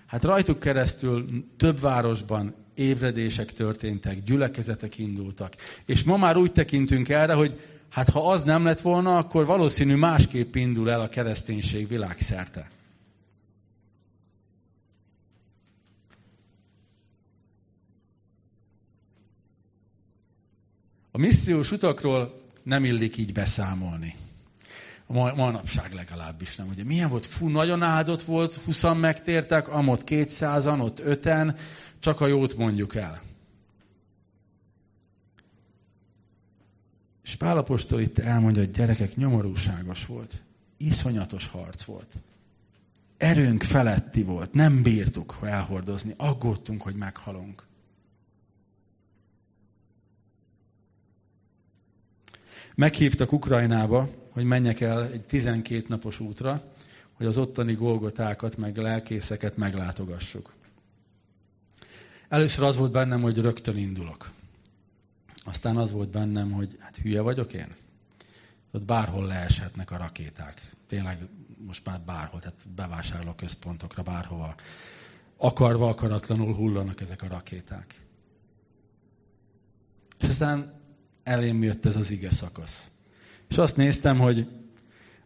Hát 0.05 0.23
rajtuk 0.23 0.59
keresztül 0.59 1.45
több 1.57 1.79
városban 1.79 2.55
ébredések 2.75 3.53
történtek, 3.53 4.23
gyülekezetek 4.23 4.97
indultak. 4.97 5.55
És 5.85 6.03
ma 6.03 6.17
már 6.17 6.37
úgy 6.37 6.51
tekintünk 6.51 7.09
erre, 7.09 7.33
hogy 7.33 7.59
hát 7.89 8.09
ha 8.09 8.31
az 8.31 8.43
nem 8.43 8.63
lett 8.63 8.81
volna, 8.81 9.17
akkor 9.17 9.45
valószínű 9.45 9.95
másképp 9.95 10.55
indul 10.55 10.91
el 10.91 11.01
a 11.01 11.09
kereszténység 11.09 11.87
világszerte. 11.87 12.69
A 21.11 21.17
missziós 21.17 21.71
utakról 21.71 22.41
nem 22.63 22.83
illik 22.83 23.17
így 23.17 23.33
beszámolni. 23.33 24.15
A 25.05 25.13
manapság 25.13 25.93
legalábbis 25.93 26.55
nem. 26.55 26.67
Ugye 26.67 26.83
milyen 26.83 27.09
volt? 27.09 27.25
Fú, 27.25 27.47
nagyon 27.47 27.81
áldott 27.81 28.21
volt, 28.21 28.55
20 28.55 28.83
megtértek, 28.83 29.67
amott 29.67 30.01
200-an, 30.05 30.81
ott 30.81 31.01
5-en, 31.05 31.59
csak 31.99 32.21
a 32.21 32.27
jót 32.27 32.57
mondjuk 32.57 32.95
el. 32.95 33.21
És 37.23 37.35
Pálapostól 37.35 38.01
itt 38.01 38.17
elmondja, 38.17 38.61
hogy 38.61 38.71
gyerekek 38.71 39.15
nyomorúságos 39.15 40.05
volt. 40.05 40.43
Iszonyatos 40.77 41.47
harc 41.47 41.83
volt. 41.83 42.17
Erőnk 43.17 43.63
feletti 43.63 44.23
volt. 44.23 44.53
Nem 44.53 44.81
bírtuk 44.81 45.37
elhordozni. 45.41 46.13
Aggódtunk, 46.17 46.81
hogy 46.81 46.95
meghalunk. 46.95 47.67
Meghívtak 52.79 53.31
Ukrajnába, 53.31 54.09
hogy 54.29 54.43
menjek 54.43 54.79
el 54.79 55.05
egy 55.05 55.21
12 55.21 55.85
napos 55.87 56.19
útra, 56.19 56.63
hogy 57.13 57.25
az 57.25 57.37
ottani 57.37 57.73
golgotákat, 57.73 58.57
meg 58.57 58.77
lelkészeket 58.77 59.57
meglátogassuk. 59.57 60.53
Először 62.29 62.63
az 62.63 62.75
volt 62.75 62.91
bennem, 62.91 63.21
hogy 63.21 63.37
rögtön 63.37 63.77
indulok. 63.77 64.31
Aztán 65.45 65.77
az 65.77 65.91
volt 65.91 66.09
bennem, 66.09 66.51
hogy 66.51 66.77
hát 66.79 66.97
hülye 66.97 67.21
vagyok 67.21 67.53
én. 67.53 67.75
Ott 68.71 68.83
bárhol 68.83 69.25
leeshetnek 69.25 69.91
a 69.91 69.97
rakéták. 69.97 70.71
Tényleg 70.87 71.27
most 71.65 71.85
már 71.85 72.01
bárhol, 72.01 72.39
tehát 72.39 72.69
bevásárló 72.75 73.33
központokra, 73.33 74.03
bárhova. 74.03 74.55
Akarva, 75.37 75.89
akaratlanul 75.89 76.53
hullanak 76.53 77.01
ezek 77.01 77.21
a 77.21 77.27
rakéták. 77.27 78.01
És 80.19 80.27
aztán 80.27 80.78
elém 81.23 81.63
jött 81.63 81.85
ez 81.85 81.95
az 81.95 82.11
ige 82.11 82.31
szakasz. 82.31 82.87
És 83.49 83.57
azt 83.57 83.77
néztem, 83.77 84.19
hogy 84.19 84.47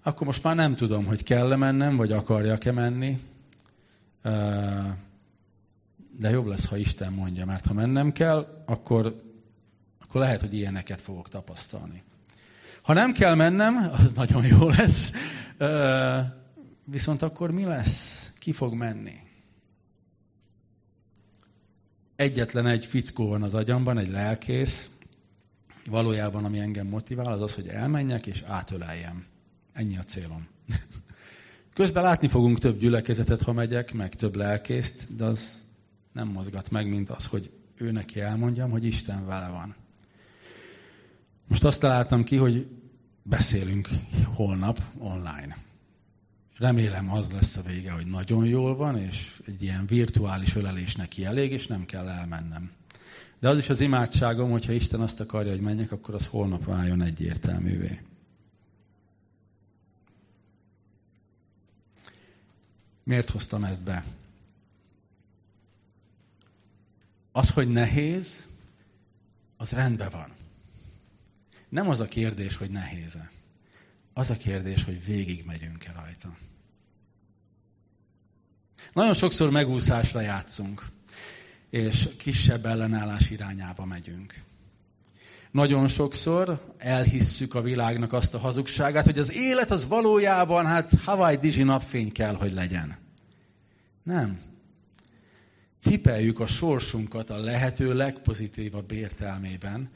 akkor 0.03 0.27
most 0.27 0.43
már 0.43 0.55
nem 0.55 0.75
tudom, 0.75 1.05
hogy 1.05 1.23
kell-e 1.23 1.55
mennem, 1.55 1.95
vagy 1.95 2.11
akarjak-e 2.11 2.71
menni. 2.71 3.19
De 6.17 6.29
jobb 6.29 6.45
lesz, 6.45 6.65
ha 6.65 6.77
Isten 6.77 7.13
mondja, 7.13 7.45
mert 7.45 7.65
ha 7.65 7.73
mennem 7.73 8.11
kell, 8.11 8.63
akkor, 8.65 9.21
akkor 9.99 10.21
lehet, 10.21 10.41
hogy 10.41 10.53
ilyeneket 10.53 11.01
fogok 11.01 11.29
tapasztalni. 11.29 12.03
Ha 12.81 12.93
nem 12.93 13.11
kell 13.11 13.35
mennem, 13.35 13.89
az 13.91 14.13
nagyon 14.21 14.45
jó 14.45 14.69
lesz. 14.69 15.11
Viszont 16.85 17.21
akkor 17.21 17.51
mi 17.51 17.63
lesz? 17.63 18.31
Ki 18.39 18.51
fog 18.51 18.73
menni? 18.73 19.21
Egyetlen 22.15 22.67
egy 22.67 22.85
fickó 22.85 23.27
van 23.27 23.43
az 23.43 23.53
agyamban, 23.53 23.97
egy 23.97 24.11
lelkész, 24.11 24.89
valójában 25.89 26.45
ami 26.45 26.59
engem 26.59 26.87
motivál, 26.87 27.31
az 27.31 27.41
az, 27.41 27.53
hogy 27.53 27.67
elmenjek 27.67 28.27
és 28.27 28.41
átöleljem. 28.41 29.25
Ennyi 29.73 29.97
a 29.97 30.03
célom. 30.03 30.47
Közben 31.73 32.03
látni 32.03 32.27
fogunk 32.27 32.59
több 32.59 32.79
gyülekezetet, 32.79 33.41
ha 33.41 33.53
megyek, 33.53 33.93
meg 33.93 34.15
több 34.15 34.35
lelkészt, 34.35 35.15
de 35.15 35.25
az 35.25 35.63
nem 36.11 36.27
mozgat 36.27 36.69
meg, 36.69 36.89
mint 36.89 37.09
az, 37.09 37.25
hogy 37.25 37.51
ő 37.77 37.91
neki 37.91 38.19
elmondjam, 38.19 38.69
hogy 38.71 38.85
Isten 38.85 39.25
vele 39.25 39.47
van. 39.47 39.75
Most 41.47 41.63
azt 41.63 41.79
találtam 41.79 42.23
ki, 42.23 42.35
hogy 42.35 42.67
beszélünk 43.23 43.89
holnap 44.25 44.81
online. 44.97 45.57
És 46.53 46.59
remélem 46.59 47.11
az 47.11 47.31
lesz 47.31 47.57
a 47.57 47.61
vége, 47.61 47.91
hogy 47.91 48.05
nagyon 48.05 48.45
jól 48.45 48.75
van, 48.75 48.97
és 48.97 49.41
egy 49.45 49.63
ilyen 49.63 49.85
virtuális 49.85 50.55
ölelés 50.55 50.95
neki 50.95 51.25
elég, 51.25 51.51
és 51.51 51.67
nem 51.67 51.85
kell 51.85 52.07
elmennem. 52.07 52.71
De 53.43 53.49
az 53.49 53.57
is 53.57 53.69
az 53.69 53.79
imádságom, 53.79 54.51
hogyha 54.51 54.71
Isten 54.71 55.01
azt 55.01 55.19
akarja, 55.19 55.51
hogy 55.51 55.61
menjek, 55.61 55.91
akkor 55.91 56.13
az 56.13 56.27
holnap 56.27 56.65
váljon 56.65 57.01
egyértelművé. 57.01 58.01
Miért 63.03 63.29
hoztam 63.29 63.63
ezt 63.63 63.81
be? 63.81 64.05
Az, 67.31 67.49
hogy 67.49 67.71
nehéz, 67.71 68.47
az 69.57 69.71
rendben 69.71 70.09
van. 70.09 70.29
Nem 71.69 71.89
az 71.89 71.99
a 71.99 72.07
kérdés, 72.07 72.57
hogy 72.57 72.69
nehéz-e. 72.69 73.31
Az 74.13 74.29
a 74.29 74.37
kérdés, 74.37 74.83
hogy 74.83 75.05
végig 75.05 75.45
megyünk-e 75.45 75.91
rajta. 75.91 76.37
Nagyon 78.93 79.13
sokszor 79.13 79.49
megúszásra 79.49 80.21
játszunk, 80.21 80.85
és 81.73 82.09
kisebb 82.17 82.65
ellenállás 82.65 83.29
irányába 83.29 83.85
megyünk. 83.85 84.33
Nagyon 85.51 85.87
sokszor 85.87 86.73
elhisszük 86.77 87.55
a 87.55 87.61
világnak 87.61 88.13
azt 88.13 88.33
a 88.33 88.37
hazugságát, 88.37 89.05
hogy 89.05 89.19
az 89.19 89.33
élet 89.33 89.71
az 89.71 89.87
valójában 89.87 90.65
hát 90.65 90.89
Hawaii 91.03 91.37
Dizsi 91.37 91.63
napfény 91.63 92.11
kell, 92.11 92.35
hogy 92.35 92.53
legyen. 92.53 92.97
Nem. 94.03 94.39
Cipeljük 95.79 96.39
a 96.39 96.47
sorsunkat 96.47 97.29
a 97.29 97.37
lehető 97.37 97.93
legpozitívabb 97.93 98.91
értelmében, 98.91 99.89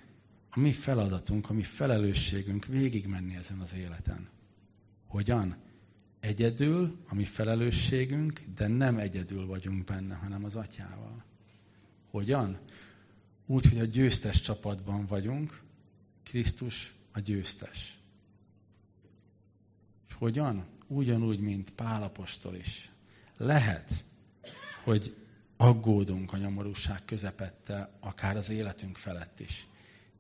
a 0.50 0.60
mi 0.60 0.72
feladatunk, 0.72 1.50
a 1.50 1.54
mi 1.54 1.64
felelősségünk 1.64 2.66
végigmenni 2.66 3.36
ezen 3.36 3.60
az 3.60 3.74
életen. 3.78 4.30
Hogyan? 5.08 5.56
Egyedül, 6.20 6.98
a 7.08 7.16
mi 7.16 7.26
felelősségünk, 7.26 8.42
de 8.56 8.68
nem 8.68 8.98
egyedül 8.98 9.46
vagyunk 9.46 9.84
benne, 9.84 10.16
hanem 10.16 10.44
az 10.44 10.56
atyával. 10.56 11.26
Hogyan? 12.12 12.60
Úgy, 13.46 13.70
hogy 13.70 13.80
a 13.80 13.86
győztes 13.86 14.42
csapatban 14.42 15.06
vagyunk, 15.06 15.62
Krisztus 16.24 16.94
a 17.12 17.20
győztes. 17.20 17.98
És 20.08 20.14
hogyan? 20.14 20.66
Ugyanúgy, 20.88 21.40
mint 21.40 21.72
Pálapostól 21.72 22.56
is. 22.56 22.92
Lehet, 23.38 24.06
hogy 24.84 25.16
aggódunk 25.58 26.34
a 26.34 26.38
nyomorúság 26.38 27.06
közepette, 27.06 27.92
akár 28.00 28.38
az 28.38 28.50
életünk 28.50 28.98
felett 28.98 29.40
is. 29.40 29.68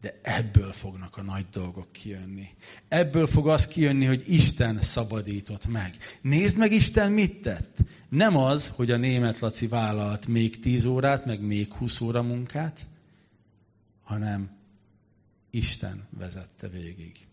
De 0.01 0.19
ebből 0.21 0.71
fognak 0.71 1.17
a 1.17 1.21
nagy 1.21 1.45
dolgok 1.51 1.91
kijönni. 1.91 2.49
Ebből 2.87 3.27
fog 3.27 3.47
az 3.47 3.67
kijönni, 3.67 4.05
hogy 4.05 4.23
Isten 4.27 4.81
szabadított 4.81 5.65
meg. 5.65 5.97
Nézd 6.21 6.57
meg 6.57 6.71
Isten 6.71 7.11
mit 7.11 7.41
tett. 7.41 7.77
Nem 8.09 8.37
az, 8.37 8.71
hogy 8.75 8.91
a 8.91 8.97
német 8.97 9.39
Laci 9.39 9.67
vállalt 9.67 10.27
még 10.27 10.59
10 10.59 10.85
órát, 10.85 11.25
meg 11.25 11.41
még 11.41 11.73
20 11.73 12.01
óra 12.01 12.21
munkát, 12.21 12.85
hanem 14.03 14.57
Isten 15.49 16.07
vezette 16.09 16.67
végig. 16.67 17.27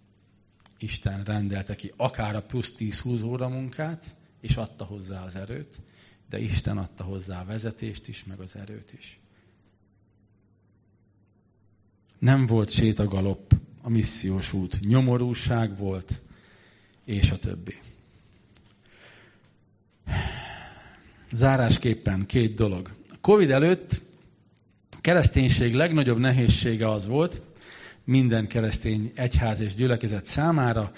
Isten 0.79 1.25
rendelte 1.25 1.75
ki 1.75 1.93
akár 1.97 2.37
a 2.37 2.43
plusz 2.43 2.75
10-20 2.79 3.25
óra 3.25 3.49
munkát, 3.49 4.17
és 4.41 4.57
adta 4.57 4.85
hozzá 4.85 5.25
az 5.25 5.37
erőt, 5.37 5.81
de 6.29 6.39
Isten 6.39 6.79
adta 6.79 7.05
hozzá 7.05 7.41
a 7.41 7.45
vezetést 7.45 8.09
is, 8.09 8.25
meg 8.25 8.41
az 8.41 8.57
erőt 8.57 8.93
is. 8.93 9.19
Nem 12.25 12.47
volt 12.47 12.71
sétagalopp 12.71 13.53
a 13.83 13.89
missziós 13.89 14.53
út, 14.53 14.81
nyomorúság 14.81 15.79
volt, 15.79 16.21
és 17.05 17.31
a 17.31 17.39
többi. 17.39 17.75
Zárásképpen 21.33 22.27
két 22.27 22.55
dolog. 22.55 22.91
A 23.09 23.17
Covid 23.21 23.51
előtt 23.51 24.01
a 24.91 25.01
kereszténység 25.01 25.75
legnagyobb 25.75 26.19
nehézsége 26.19 26.89
az 26.89 27.07
volt, 27.07 27.43
minden 28.05 28.47
keresztény 28.47 29.13
egyház 29.15 29.61
és 29.61 29.75
gyülekezet 29.75 30.27
számára, 30.27 30.93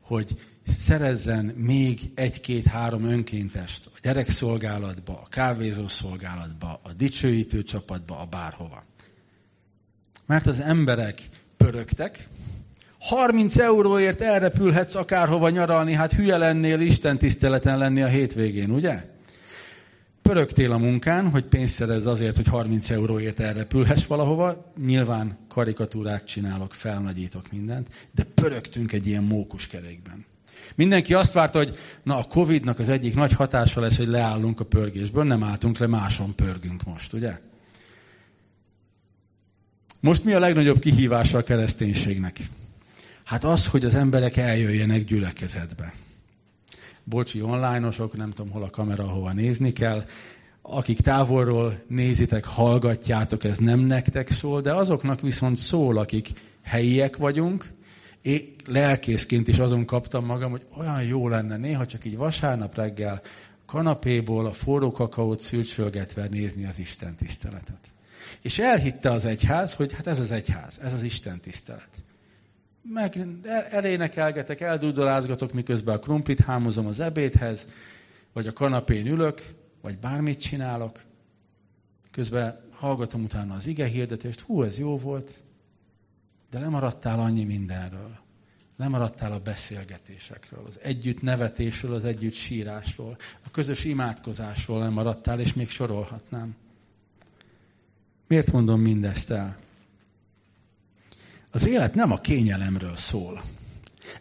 hogy 0.00 0.36
szerezzen 0.66 1.44
még 1.44 2.00
egy-két-három 2.14 3.04
önkéntest 3.04 3.86
a 3.86 3.98
gyerekszolgálatba, 4.02 5.20
a 5.24 5.28
kávézószolgálatba, 5.28 6.80
a 6.82 6.92
dicsőítő 6.92 7.62
csapatba, 7.62 8.18
a 8.18 8.26
bárhova. 8.26 8.90
Mert 10.32 10.46
az 10.46 10.60
emberek 10.60 11.28
pörögtek, 11.56 12.28
30 13.00 13.58
euróért 13.58 14.20
elrepülhetsz 14.20 14.94
akárhova 14.94 15.48
nyaralni, 15.48 15.92
hát 15.92 16.12
hülye 16.12 16.36
lennél 16.36 16.80
Isten 16.80 17.18
tiszteleten 17.18 17.78
lenni 17.78 18.02
a 18.02 18.06
hétvégén, 18.06 18.70
ugye? 18.70 19.04
Pörögtél 20.22 20.72
a 20.72 20.78
munkán, 20.78 21.30
hogy 21.30 21.44
pénzt 21.44 21.74
szerez 21.74 22.06
azért, 22.06 22.36
hogy 22.36 22.46
30 22.46 22.90
euróért 22.90 23.40
elrepülhess 23.40 24.06
valahova. 24.06 24.72
Nyilván 24.86 25.38
karikatúrát 25.48 26.24
csinálok, 26.24 26.74
felnagyítok 26.74 27.50
mindent, 27.50 27.88
de 28.14 28.24
pörögtünk 28.34 28.92
egy 28.92 29.06
ilyen 29.06 29.24
mókuskerékben. 29.24 30.24
Mindenki 30.74 31.14
azt 31.14 31.32
várta, 31.32 31.58
hogy 31.58 31.76
na 32.02 32.16
a 32.18 32.24
Covid-nak 32.24 32.78
az 32.78 32.88
egyik 32.88 33.14
nagy 33.14 33.32
hatása 33.32 33.80
lesz, 33.80 33.96
hogy 33.96 34.08
leállunk 34.08 34.60
a 34.60 34.64
pörgésből, 34.64 35.24
nem 35.24 35.42
álltunk 35.42 35.78
le, 35.78 35.86
máson 35.86 36.34
pörgünk 36.34 36.84
most, 36.84 37.12
ugye? 37.12 37.38
Most 40.02 40.24
mi 40.24 40.32
a 40.32 40.38
legnagyobb 40.38 40.78
kihívása 40.78 41.38
a 41.38 41.42
kereszténységnek? 41.42 42.40
Hát 43.24 43.44
az, 43.44 43.66
hogy 43.66 43.84
az 43.84 43.94
emberek 43.94 44.36
eljöjjenek 44.36 45.04
gyülekezetbe. 45.04 45.92
Bocsi, 47.04 47.42
onlineosok, 47.42 48.16
nem 48.16 48.30
tudom 48.30 48.52
hol 48.52 48.62
a 48.62 48.70
kamera, 48.70 49.08
hova 49.08 49.32
nézni 49.32 49.72
kell. 49.72 50.04
Akik 50.62 51.00
távolról 51.00 51.82
nézitek, 51.88 52.44
hallgatjátok, 52.44 53.44
ez 53.44 53.58
nem 53.58 53.80
nektek 53.80 54.30
szól, 54.30 54.60
de 54.60 54.74
azoknak 54.74 55.20
viszont 55.20 55.56
szól, 55.56 55.98
akik 55.98 56.28
helyiek 56.62 57.16
vagyunk, 57.16 57.70
én 58.22 58.54
lelkészként 58.66 59.48
is 59.48 59.58
azon 59.58 59.84
kaptam 59.84 60.24
magam, 60.24 60.50
hogy 60.50 60.66
olyan 60.76 61.02
jó 61.02 61.28
lenne 61.28 61.56
néha 61.56 61.86
csak 61.86 62.04
így 62.04 62.16
vasárnap 62.16 62.74
reggel 62.74 63.22
kanapéból 63.66 64.46
a 64.46 64.52
forró 64.52 64.92
kakaót 64.92 65.40
szülcsölgetve 65.40 66.28
nézni 66.30 66.64
az 66.64 66.78
Isten 66.78 67.14
tiszteletet. 67.14 67.92
És 68.40 68.58
elhitte 68.58 69.10
az 69.10 69.24
egyház, 69.24 69.74
hogy 69.74 69.92
hát 69.92 70.06
ez 70.06 70.18
az 70.18 70.30
egyház, 70.30 70.78
ez 70.82 70.92
az 70.92 71.02
Isten 71.02 71.40
tisztelet. 71.40 71.90
Meg 72.82 73.26
elénekelgetek, 73.70 74.60
eldudolázgatok, 74.60 75.52
miközben 75.52 75.94
a 75.94 75.98
krumplit 75.98 76.40
hámozom 76.40 76.86
az 76.86 77.00
ebédhez, 77.00 77.66
vagy 78.32 78.46
a 78.46 78.52
kanapén 78.52 79.06
ülök, 79.06 79.54
vagy 79.80 79.98
bármit 79.98 80.40
csinálok. 80.40 81.00
Közben 82.10 82.60
hallgatom 82.70 83.22
utána 83.22 83.54
az 83.54 83.66
ige 83.66 83.86
hirdetést, 83.86 84.40
hú, 84.40 84.62
ez 84.62 84.78
jó 84.78 84.98
volt, 84.98 85.40
de 86.50 86.58
lemaradtál 86.58 87.20
annyi 87.20 87.44
mindenről. 87.44 88.20
Lemaradtál 88.76 89.32
a 89.32 89.38
beszélgetésekről, 89.38 90.64
az 90.66 90.78
együtt 90.82 91.22
nevetésről, 91.22 91.94
az 91.94 92.04
együtt 92.04 92.32
sírásról, 92.32 93.16
a 93.44 93.50
közös 93.50 93.84
imádkozásról 93.84 94.78
lemaradtál, 94.78 95.40
és 95.40 95.52
még 95.52 95.68
sorolhatnám. 95.68 96.56
Miért 98.32 98.52
mondom 98.52 98.80
mindezt 98.80 99.30
el? 99.30 99.56
Az 101.50 101.66
élet 101.66 101.94
nem 101.94 102.12
a 102.12 102.20
kényelemről 102.20 102.96
szól. 102.96 103.42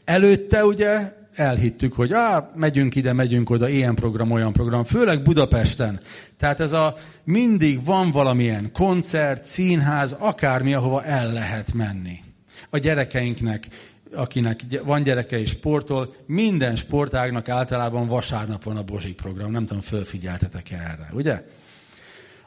Előtte 0.04 0.65
ugye 0.65 1.13
elhittük, 1.36 1.93
hogy 1.93 2.13
á, 2.13 2.52
megyünk 2.56 2.95
ide, 2.95 3.13
megyünk 3.13 3.50
oda, 3.50 3.69
ilyen 3.69 3.95
program, 3.95 4.32
olyan 4.32 4.54
program, 4.54 4.84
főleg 4.84 5.24
Budapesten. 5.24 6.00
Tehát 6.38 6.60
ez 6.60 6.71
a 6.71 6.97
mindig 7.24 7.86
van 7.86 8.12
valamilyen 8.12 8.71
koncert, 8.71 9.45
színház, 9.45 10.15
akármi, 10.19 10.74
ahova 10.74 11.04
el 11.04 11.34
lehet 11.34 11.74
menni. 11.74 12.24
A 12.69 12.78
gyerekeinknek, 12.78 13.67
akinek 14.13 14.62
van 14.84 15.04
gyereke 15.04 15.39
és 15.39 15.50
sportol, 15.50 16.15
minden 16.26 16.76
sportágnak 16.76 17.50
általában 17.50 18.08
vasárnap 18.08 18.63
van 18.63 18.78
a 18.78 18.84
Bozsik 18.84 19.15
program. 19.15 19.52
Nem 19.52 19.65
tudom, 19.65 19.82
fölfigyeltetek 19.82 20.71
erre, 20.71 21.10
ugye? 21.13 21.43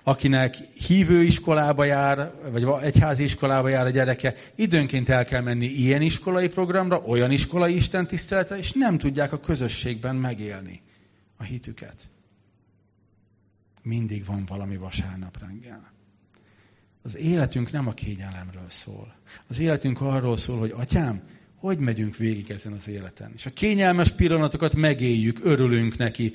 Akinek 0.06 0.54
hívő 0.86 1.22
iskolába 1.22 1.84
jár, 1.84 2.32
vagy 2.50 2.66
egyházi 2.82 3.22
iskolába 3.22 3.68
jár 3.68 3.86
a 3.86 3.90
gyereke, 3.90 4.34
időnként 4.54 5.08
el 5.08 5.24
kell 5.24 5.40
menni 5.40 5.66
ilyen 5.66 6.02
iskolai 6.02 6.48
programra, 6.48 7.00
olyan 7.00 7.30
iskolai 7.30 7.74
istentiszteletre, 7.74 8.56
és 8.56 8.72
nem 8.72 8.98
tudják 8.98 9.32
a 9.32 9.40
közösségben 9.40 10.16
megélni 10.16 10.82
a 11.36 11.42
hitüket. 11.42 12.08
Mindig 13.82 14.24
van 14.24 14.44
valami 14.46 14.76
vasárnap 14.76 15.38
reggel. 15.40 15.92
Az 17.02 17.16
életünk 17.16 17.72
nem 17.72 17.88
a 17.88 17.92
kényelemről 17.92 18.66
szól. 18.68 19.14
Az 19.46 19.58
életünk 19.58 20.00
arról 20.00 20.36
szól, 20.36 20.58
hogy 20.58 20.72
atyám, 20.76 21.22
hogy 21.56 21.78
megyünk 21.78 22.16
végig 22.16 22.50
ezen 22.50 22.72
az 22.72 22.88
életen. 22.88 23.32
És 23.34 23.46
a 23.46 23.50
kényelmes 23.50 24.10
pillanatokat 24.10 24.74
megéljük, 24.74 25.40
örülünk 25.42 25.96
neki. 25.96 26.34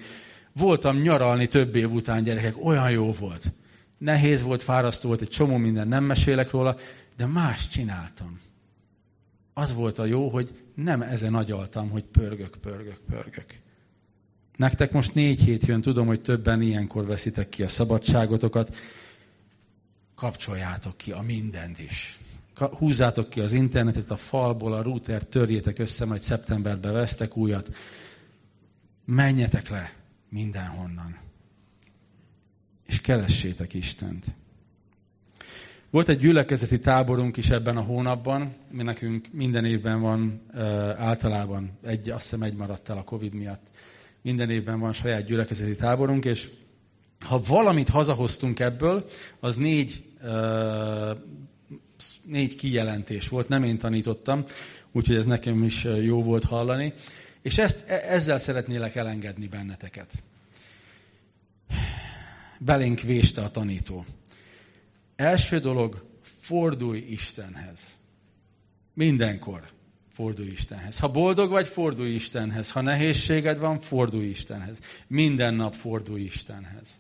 Voltam 0.60 0.98
nyaralni 0.98 1.48
több 1.48 1.76
év 1.76 1.92
után, 1.92 2.24
gyerekek, 2.24 2.66
olyan 2.66 2.92
jó 2.92 3.12
volt. 3.12 3.52
Nehéz 3.98 4.42
volt, 4.42 4.64
fárasztó 4.64 5.08
volt, 5.08 5.22
egy 5.22 5.30
csomó 5.30 5.58
minden, 5.58 5.88
nem 5.88 6.04
mesélek 6.04 6.52
róla, 6.52 6.78
de 7.18 7.26
más 7.26 7.68
csináltam. 7.68 8.40
Az 9.54 9.74
volt 9.74 10.00
a 10.00 10.06
jó, 10.06 10.30
hogy 10.30 10.64
nem 10.76 11.02
ezen 11.02 11.36
agyaltam, 11.36 11.90
hogy 11.90 12.04
pörgök, 12.04 12.56
pörgök, 12.62 12.98
pörgök. 13.10 13.60
Nektek 14.56 14.92
most 14.92 15.14
négy 15.14 15.44
hét 15.44 15.66
jön, 15.66 15.82
tudom, 15.82 16.08
hogy 16.08 16.22
többen 16.22 16.62
ilyenkor 16.62 17.06
veszitek 17.06 17.50
ki 17.50 17.64
a 17.64 17.68
szabadságotokat. 17.68 18.76
Kapcsoljátok 20.16 20.98
ki 20.98 21.12
a 21.12 21.22
mindent 21.22 21.80
is. 21.80 22.20
Húzzátok 22.56 23.30
ki 23.30 23.40
az 23.40 23.52
internetet 23.52 24.12
a 24.12 24.18
falból, 24.18 24.74
a 24.74 24.82
router 24.82 25.24
törjétek 25.24 25.80
össze, 25.80 26.06
majd 26.06 26.22
szeptemberben 26.22 26.94
vesztek 26.94 27.38
újat. 27.38 27.76
Menjetek 29.06 29.70
le 29.70 29.99
mindenhonnan. 30.30 31.18
És 32.86 33.02
keressétek 33.02 33.74
Istent. 33.74 34.26
Volt 35.90 36.10
egy 36.10 36.20
gyülekezeti 36.20 36.80
táborunk 36.80 37.38
is 37.38 37.50
ebben 37.50 37.78
a 37.78 37.82
hónapban, 37.82 38.54
mi 38.72 38.84
nekünk 38.84 39.28
minden 39.32 39.66
évben 39.66 40.02
van 40.02 40.42
általában, 40.98 41.72
egy, 41.84 42.10
azt 42.10 42.30
hiszem 42.30 42.42
egy 42.42 42.56
maradt 42.56 42.90
el 42.90 42.98
a 42.98 43.04
Covid 43.04 43.34
miatt, 43.34 43.68
minden 44.22 44.50
évben 44.50 44.80
van 44.80 44.94
saját 44.94 45.26
gyülekezeti 45.26 45.76
táborunk, 45.76 46.26
és 46.26 46.50
ha 47.26 47.42
valamit 47.48 47.90
hazahoztunk 47.90 48.60
ebből, 48.60 49.10
az 49.40 49.56
négy, 49.56 50.04
négy 52.24 52.56
kijelentés 52.56 53.30
volt, 53.30 53.48
nem 53.48 53.64
én 53.64 53.78
tanítottam, 53.78 54.46
úgyhogy 54.92 55.16
ez 55.16 55.26
nekem 55.26 55.64
is 55.64 55.88
jó 56.02 56.24
volt 56.24 56.44
hallani. 56.44 56.94
És 57.42 57.58
ezt, 57.58 57.90
e, 57.90 58.14
ezzel 58.14 58.38
szeretnélek 58.38 58.96
elengedni 58.96 59.48
benneteket. 59.48 60.12
Belénk 62.60 63.00
véste 63.00 63.42
a 63.42 63.52
tanító. 63.52 64.06
Első 65.16 65.60
dolog, 65.60 66.06
fordulj 66.22 67.00
Istenhez. 67.00 67.82
Mindenkor 68.94 69.70
fordulj 70.20 70.50
Istenhez. 70.50 71.00
Ha 71.00 71.12
boldog 71.12 71.50
vagy, 71.50 71.68
fordulj 71.68 72.14
Istenhez. 72.14 72.72
Ha 72.72 72.82
nehézséged 72.82 73.60
van, 73.60 73.80
fordulj 73.80 74.28
Istenhez. 74.28 74.80
Minden 75.08 75.54
nap 75.54 75.74
fordulj 75.74 76.22
Istenhez. 76.22 76.94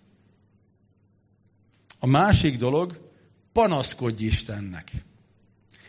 A 2.00 2.06
másik 2.06 2.58
dolog, 2.58 3.12
panaszkodj 3.52 4.24
Istennek. 4.24 4.92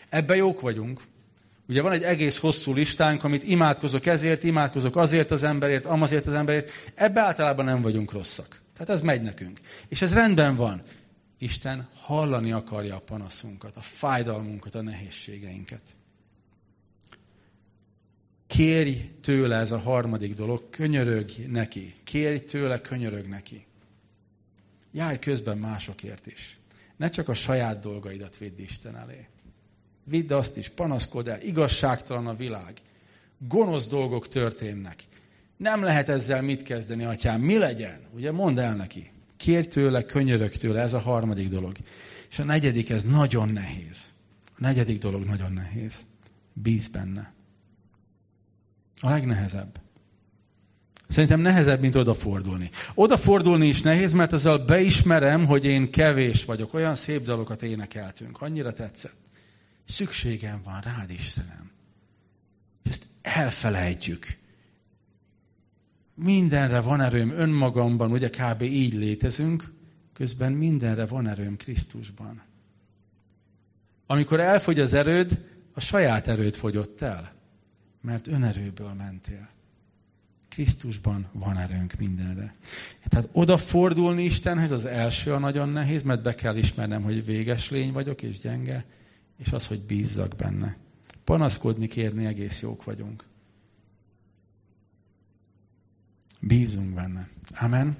Ebben 0.08 0.36
jók 0.36 0.60
vagyunk. 0.60 1.00
Ugye 1.70 1.82
van 1.82 1.92
egy 1.92 2.02
egész 2.02 2.38
hosszú 2.38 2.72
listánk, 2.72 3.24
amit 3.24 3.42
imádkozok 3.42 4.06
ezért, 4.06 4.42
imádkozok 4.42 4.96
azért 4.96 5.30
az 5.30 5.42
emberért, 5.42 5.86
amazért 5.86 6.26
az 6.26 6.32
emberért. 6.32 6.70
Ebbe 6.94 7.20
általában 7.20 7.64
nem 7.64 7.82
vagyunk 7.82 8.12
rosszak. 8.12 8.60
Tehát 8.72 8.90
ez 8.90 9.02
megy 9.02 9.22
nekünk. 9.22 9.60
És 9.88 10.02
ez 10.02 10.14
rendben 10.14 10.56
van. 10.56 10.82
Isten 11.38 11.88
hallani 11.94 12.52
akarja 12.52 12.96
a 12.96 13.00
panaszunkat, 13.00 13.76
a 13.76 13.80
fájdalmunkat, 13.80 14.74
a 14.74 14.82
nehézségeinket. 14.82 15.82
Kérj 18.46 19.10
tőle 19.20 19.56
ez 19.56 19.70
a 19.70 19.78
harmadik 19.78 20.34
dolog, 20.34 20.70
könyörög 20.70 21.30
neki. 21.48 21.94
Kérj 22.04 22.36
tőle, 22.36 22.80
könyörög 22.80 23.26
neki. 23.26 23.66
Járj 24.92 25.18
közben 25.18 25.58
másokért 25.58 26.26
is. 26.26 26.58
Ne 26.96 27.10
csak 27.10 27.28
a 27.28 27.34
saját 27.34 27.80
dolgaidat 27.80 28.38
vidd 28.38 28.58
Isten 28.58 28.96
elé. 28.96 29.26
Vidd 30.04 30.32
azt 30.32 30.56
is, 30.56 30.68
panaszkod 30.68 31.28
el, 31.28 31.40
igazságtalan 31.42 32.26
a 32.26 32.34
világ. 32.34 32.72
Gonosz 33.38 33.86
dolgok 33.86 34.28
történnek. 34.28 35.02
Nem 35.56 35.82
lehet 35.82 36.08
ezzel 36.08 36.42
mit 36.42 36.62
kezdeni, 36.62 37.04
atyám, 37.04 37.40
mi 37.40 37.58
legyen? 37.58 38.00
Ugye 38.14 38.32
mondd 38.32 38.58
el 38.58 38.74
neki. 38.74 39.10
Kérj 39.36 39.66
tőle, 39.66 40.04
könyörög 40.04 40.52
tőle, 40.52 40.80
ez 40.80 40.92
a 40.92 40.98
harmadik 40.98 41.48
dolog. 41.48 41.76
És 42.30 42.38
a 42.38 42.44
negyedik, 42.44 42.90
ez 42.90 43.02
nagyon 43.02 43.48
nehéz. 43.48 44.04
A 44.46 44.56
negyedik 44.56 44.98
dolog 44.98 45.24
nagyon 45.24 45.52
nehéz. 45.52 46.04
Bíz 46.52 46.88
benne. 46.88 47.32
A 49.00 49.08
legnehezebb. 49.08 49.80
Szerintem 51.08 51.40
nehezebb, 51.40 51.80
mint 51.80 51.94
odafordulni. 51.94 52.70
Odafordulni 52.94 53.66
is 53.66 53.82
nehéz, 53.82 54.12
mert 54.12 54.32
ezzel 54.32 54.58
beismerem, 54.58 55.46
hogy 55.46 55.64
én 55.64 55.90
kevés 55.90 56.44
vagyok. 56.44 56.74
Olyan 56.74 56.94
szép 56.94 57.22
dalokat 57.24 57.62
énekeltünk. 57.62 58.40
Annyira 58.40 58.72
tetszett. 58.72 59.16
Szükségem 59.90 60.60
van 60.64 60.80
rád, 60.80 61.10
Istenem. 61.10 61.70
Ezt 62.82 63.06
elfelejtjük. 63.22 64.26
Mindenre 66.14 66.80
van 66.80 67.00
erőm 67.00 67.30
önmagamban, 67.30 68.10
ugye 68.12 68.30
kb. 68.30 68.62
így 68.62 68.94
létezünk, 68.94 69.72
közben 70.12 70.52
mindenre 70.52 71.06
van 71.06 71.28
erőm 71.28 71.56
Krisztusban. 71.56 72.42
Amikor 74.06 74.40
elfogy 74.40 74.80
az 74.80 74.92
erőd, 74.92 75.44
a 75.72 75.80
saját 75.80 76.28
erőd 76.28 76.54
fogyott 76.54 77.00
el, 77.00 77.32
mert 78.00 78.26
önerőből 78.26 78.92
mentél. 78.92 79.48
Krisztusban 80.48 81.28
van 81.32 81.56
erőnk 81.56 81.94
mindenre. 81.98 82.54
Tehát 83.08 83.28
odafordulni 83.32 84.24
Istenhez 84.24 84.70
az 84.70 84.84
első 84.84 85.32
a 85.32 85.38
nagyon 85.38 85.68
nehéz, 85.68 86.02
mert 86.02 86.22
be 86.22 86.34
kell 86.34 86.56
ismernem, 86.56 87.02
hogy 87.02 87.24
véges 87.24 87.70
lény 87.70 87.92
vagyok 87.92 88.22
és 88.22 88.38
gyenge, 88.38 88.84
és 89.40 89.52
az, 89.52 89.66
hogy 89.66 89.80
bízzak 89.80 90.36
benne. 90.36 90.76
Panaszkodni, 91.24 91.86
kérni, 91.86 92.26
egész 92.26 92.60
jók 92.60 92.84
vagyunk. 92.84 93.24
Bízunk 96.40 96.94
benne. 96.94 97.28
Amen. 97.54 97.96